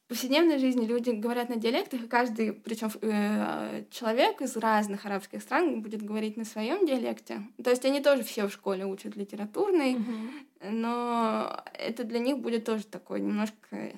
повседневной 0.07 0.59
жизни 0.59 0.85
люди 0.85 1.09
говорят 1.09 1.49
на 1.49 1.55
диалектах, 1.55 2.03
и 2.03 2.07
каждый, 2.07 2.53
причем 2.53 2.89
э, 3.01 3.85
человек 3.89 4.41
из 4.41 4.55
разных 4.57 5.05
арабских 5.05 5.41
стран 5.41 5.81
будет 5.81 6.03
говорить 6.03 6.37
на 6.37 6.45
своем 6.45 6.85
диалекте. 6.85 7.41
То 7.63 7.71
есть 7.71 7.83
они 7.85 8.01
тоже 8.01 8.23
все 8.23 8.47
в 8.47 8.53
школе 8.53 8.85
учат 8.85 9.15
литературный, 9.15 9.95
uh-huh. 9.95 10.69
но 10.71 11.63
это 11.73 12.03
для 12.03 12.19
них 12.19 12.37
будет 12.39 12.65
тоже 12.65 12.85
такой 12.85 13.21
немножко 13.21 13.93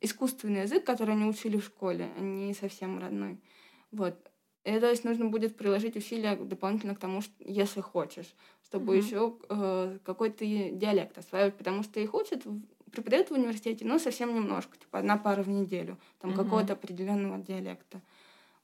искусственный 0.00 0.62
язык, 0.62 0.84
который 0.84 1.14
они 1.14 1.26
учили 1.26 1.58
в 1.58 1.64
школе, 1.64 2.08
а 2.18 2.20
не 2.20 2.54
совсем 2.54 2.98
родной. 2.98 3.38
Вот. 3.92 4.31
И, 4.64 4.78
то 4.78 4.88
есть 4.88 5.04
нужно 5.04 5.26
будет 5.26 5.56
приложить 5.56 5.96
усилия 5.96 6.36
дополнительно 6.36 6.94
к 6.94 7.00
тому, 7.00 7.20
что, 7.20 7.32
если 7.40 7.80
хочешь, 7.80 8.32
чтобы 8.64 8.94
mm-hmm. 8.94 9.04
еще 9.04 9.36
э, 9.48 9.98
какой-то 10.04 10.44
диалект 10.44 11.18
осваивать, 11.18 11.56
потому 11.56 11.82
что 11.82 11.98
их 11.98 12.14
учат 12.14 12.42
преподают 12.92 13.30
в 13.30 13.32
университете, 13.32 13.84
но 13.84 13.98
совсем 13.98 14.34
немножко, 14.34 14.76
типа 14.76 14.98
одна 14.98 15.16
пара 15.16 15.42
в 15.42 15.48
неделю, 15.48 15.98
там 16.20 16.32
угу. 16.32 16.42
какого-то 16.42 16.74
определенного 16.74 17.38
диалекта. 17.38 18.00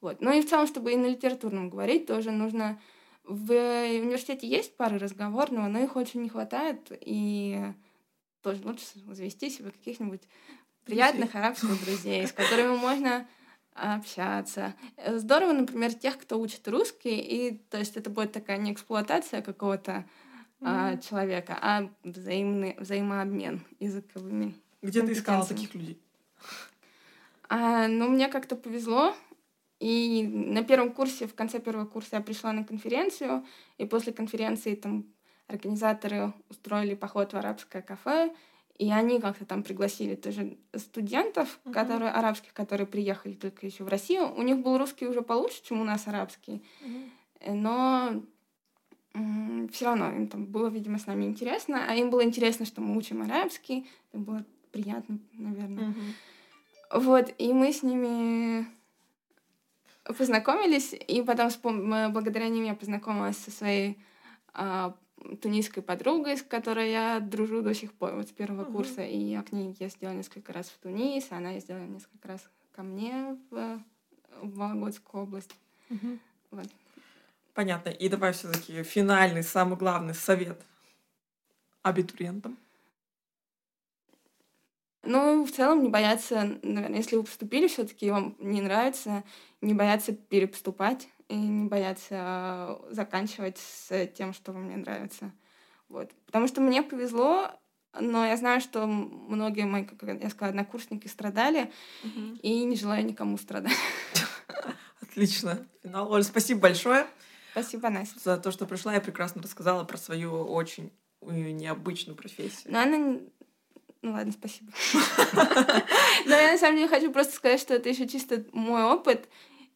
Вот. 0.00 0.20
Ну 0.20 0.32
и 0.32 0.42
в 0.42 0.48
целом, 0.48 0.66
чтобы 0.66 0.92
и 0.92 0.96
на 0.96 1.06
литературном 1.06 1.70
говорить, 1.70 2.06
тоже 2.06 2.30
нужно... 2.30 2.80
В 3.24 3.52
университете 3.52 4.46
есть 4.48 4.74
пары 4.76 4.98
разговорного, 4.98 5.66
но 5.66 5.80
их 5.80 5.96
очень 5.96 6.22
не 6.22 6.30
хватает, 6.30 6.90
и 6.90 7.62
тоже 8.42 8.62
лучше 8.64 8.84
завести 8.94 9.50
себе 9.50 9.70
каких-нибудь 9.70 10.22
приятных 10.84 11.34
арабских 11.34 11.84
друзей, 11.84 12.26
с 12.26 12.32
которыми 12.32 12.76
можно 12.76 13.26
общаться. 13.78 14.74
Здорово, 15.06 15.52
например, 15.52 15.94
тех, 15.94 16.18
кто 16.18 16.38
учит 16.40 16.66
русский, 16.68 17.18
и 17.18 17.58
то 17.70 17.78
есть 17.78 17.96
это 17.96 18.10
будет 18.10 18.32
такая 18.32 18.58
не 18.58 18.72
эксплуатация 18.72 19.42
какого-то 19.42 20.04
mm-hmm. 20.60 20.64
а, 20.64 20.96
человека, 20.98 21.58
а 21.60 21.88
взаимный 22.04 22.76
взаимообмен 22.78 23.64
языковыми. 23.80 24.54
Где 24.82 25.02
ты 25.02 25.12
искала 25.12 25.44
таких 25.44 25.74
людей? 25.74 26.00
А, 27.48 27.88
ну, 27.88 28.08
мне 28.08 28.28
как-то 28.28 28.56
повезло. 28.56 29.14
И 29.80 30.26
на 30.26 30.64
первом 30.64 30.92
курсе, 30.92 31.26
в 31.26 31.34
конце 31.34 31.60
первого 31.60 31.86
курса 31.86 32.16
я 32.16 32.20
пришла 32.20 32.52
на 32.52 32.64
конференцию, 32.64 33.46
и 33.78 33.84
после 33.84 34.12
конференции 34.12 34.74
там 34.74 35.06
организаторы 35.46 36.32
устроили 36.48 36.94
поход 36.94 37.32
в 37.32 37.36
арабское 37.36 37.80
кафе, 37.80 38.34
и 38.78 38.92
они 38.92 39.20
как-то 39.20 39.44
там 39.44 39.64
пригласили 39.64 40.14
тоже 40.14 40.56
студентов, 40.74 41.58
uh-huh. 41.64 41.72
которые 41.72 42.12
арабских, 42.12 42.52
которые 42.52 42.86
приехали 42.86 43.34
только 43.34 43.66
еще 43.66 43.82
в 43.82 43.88
Россию. 43.88 44.32
У 44.36 44.42
них 44.42 44.58
был 44.58 44.78
русский 44.78 45.06
уже 45.06 45.20
получше, 45.20 45.64
чем 45.64 45.80
у 45.80 45.84
нас 45.84 46.06
арабский. 46.06 46.62
Uh-huh. 46.82 47.54
Но 47.54 48.22
все 49.72 49.86
равно 49.86 50.12
им 50.12 50.28
там 50.28 50.46
было, 50.46 50.68
видимо, 50.68 50.98
с 50.98 51.06
нами 51.06 51.24
интересно. 51.24 51.86
А 51.88 51.94
им 51.96 52.10
было 52.10 52.22
интересно, 52.22 52.66
что 52.66 52.80
мы 52.80 52.96
учим 52.96 53.22
арабский. 53.22 53.88
Это 54.12 54.22
было 54.22 54.44
приятно, 54.70 55.18
наверное. 55.32 55.88
Uh-huh. 55.88 57.00
Вот, 57.00 57.34
и 57.36 57.52
мы 57.52 57.72
с 57.72 57.82
ними 57.82 58.64
познакомились, 60.04 60.94
и 60.94 61.20
потом 61.22 61.50
благодаря 62.12 62.48
ним 62.48 62.64
я 62.64 62.74
познакомилась 62.74 63.36
со 63.36 63.50
своей 63.50 63.98
а, 64.54 64.94
тунисской 65.40 65.82
подругой, 65.82 66.36
с 66.36 66.42
которой 66.42 66.90
я 66.90 67.20
дружу 67.20 67.62
до 67.62 67.74
сих 67.74 67.92
пор, 67.92 68.14
вот 68.14 68.28
с 68.28 68.32
первого 68.32 68.64
uh-huh. 68.64 68.72
курса. 68.72 69.02
И 69.02 69.18
я 69.18 69.42
к 69.42 69.52
ней 69.52 69.76
ездила 69.78 70.10
несколько 70.10 70.52
раз 70.52 70.68
в 70.68 70.78
Тунис, 70.78 71.26
она 71.30 71.52
ездила 71.52 71.78
несколько 71.78 72.28
раз 72.28 72.48
ко 72.72 72.82
мне 72.82 73.36
в, 73.50 73.82
в 74.42 74.56
Вологодскую 74.56 75.24
область. 75.24 75.54
Uh-huh. 75.90 76.18
Вот. 76.50 76.66
Понятно. 77.54 77.90
И 77.90 78.08
давай 78.08 78.32
все-таки 78.32 78.82
финальный, 78.82 79.42
самый 79.42 79.76
главный 79.76 80.14
совет 80.14 80.60
абитуриентам. 81.82 82.56
Ну, 85.02 85.44
в 85.44 85.50
целом 85.50 85.82
не 85.82 85.88
бояться, 85.88 86.58
наверное, 86.62 86.98
если 86.98 87.16
вы 87.16 87.22
поступили 87.22 87.66
все-таки 87.66 88.10
вам 88.10 88.36
не 88.38 88.60
нравится, 88.60 89.24
не 89.60 89.72
бояться 89.72 90.12
перепоступать 90.12 91.08
и 91.28 91.36
не 91.36 91.68
бояться 91.68 92.78
заканчивать 92.90 93.58
с 93.58 94.06
тем, 94.08 94.32
что 94.32 94.52
вам 94.52 94.68
не 94.68 94.76
нравится. 94.76 95.32
Вот. 95.88 96.10
Потому 96.26 96.48
что 96.48 96.60
мне 96.60 96.82
повезло, 96.82 97.50
но 97.98 98.24
я 98.24 98.36
знаю, 98.36 98.60
что 98.60 98.86
многие 98.86 99.64
мои, 99.64 99.84
как 99.84 100.02
я 100.02 100.30
сказала, 100.30 100.50
однокурсники 100.50 101.08
страдали, 101.08 101.70
угу. 102.04 102.38
и 102.42 102.64
не 102.64 102.76
желаю 102.76 103.04
никому 103.04 103.38
страдать. 103.38 103.76
Отлично. 105.02 105.66
Финал. 105.82 106.10
Оль, 106.12 106.22
спасибо 106.22 106.60
большое. 106.60 107.06
Спасибо, 107.52 107.88
Настя. 107.88 108.20
За 108.20 108.36
то, 108.36 108.50
что 108.50 108.66
пришла 108.66 108.96
и 108.96 109.00
прекрасно 109.00 109.42
рассказала 109.42 109.84
про 109.84 109.96
свою 109.96 110.44
очень 110.44 110.92
необычную 111.20 112.16
профессию. 112.16 112.72
Но 112.72 112.80
она 112.80 113.18
ну 114.00 114.12
ладно, 114.12 114.32
спасибо. 114.32 114.72
Но 116.24 116.34
я 116.36 116.52
на 116.52 116.58
самом 116.58 116.76
деле 116.76 116.88
хочу 116.88 117.10
просто 117.10 117.34
сказать, 117.34 117.60
что 117.60 117.74
это 117.74 117.88
еще 117.88 118.06
чисто 118.06 118.44
мой 118.52 118.84
опыт. 118.84 119.28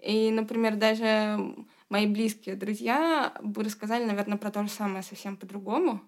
И, 0.03 0.31
например, 0.31 0.77
даже 0.77 1.39
мои 1.89 2.07
близкие 2.07 2.57
друзья 2.57 3.33
бы 3.41 3.63
рассказали, 3.63 4.05
наверное, 4.05 4.37
про 4.37 4.51
то 4.51 4.63
же 4.65 4.69
самое 4.69 5.03
совсем 5.03 5.37
по-другому. 5.37 6.03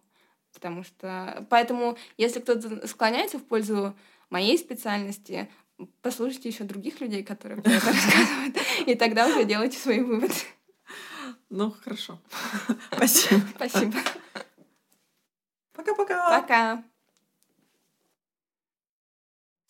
Потому 0.53 0.83
что... 0.83 1.47
Поэтому, 1.49 1.97
если 2.17 2.41
кто-то 2.41 2.87
склоняется 2.87 3.39
в 3.39 3.45
пользу 3.45 3.95
моей 4.31 4.59
специальности, 4.59 5.49
послушайте 6.03 6.49
еще 6.49 6.65
других 6.65 7.01
людей, 7.01 7.23
которые 7.23 7.63
про 7.63 7.71
это 7.71 7.87
рассказывают, 7.87 8.57
и 8.87 8.95
тогда 8.95 9.29
уже 9.29 9.45
делайте 9.45 9.79
свои 9.79 10.01
выводы. 10.01 10.35
Ну, 11.51 11.71
хорошо. 11.71 12.19
Спасибо. 12.93 13.43
Спасибо. 13.55 13.99
Пока-пока. 15.73 16.41
Пока. 16.41 16.85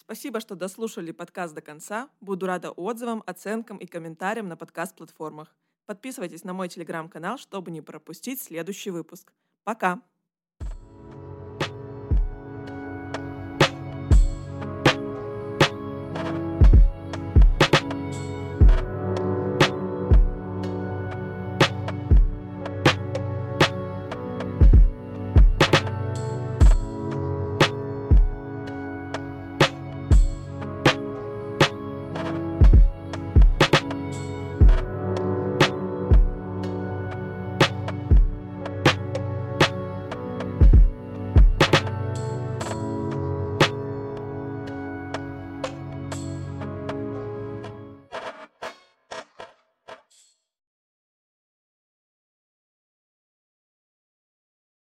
Спасибо, 0.05 0.39
что 0.41 0.55
дослушали 0.55 1.13
подкаст 1.13 1.55
до 1.55 1.63
конца. 1.63 2.11
Буду 2.21 2.47
рада 2.47 2.71
отзывам, 2.71 3.23
оценкам 3.27 3.79
и 3.79 3.87
комментариям 3.87 4.49
на 4.49 4.57
подкаст-платформах. 4.57 5.57
Подписывайтесь 5.87 6.45
на 6.45 6.53
мой 6.53 6.69
телеграм-канал, 6.69 7.39
чтобы 7.39 7.71
не 7.71 7.81
пропустить 7.81 8.41
следующий 8.43 8.91
выпуск. 8.91 9.33
Пока! 9.65 10.03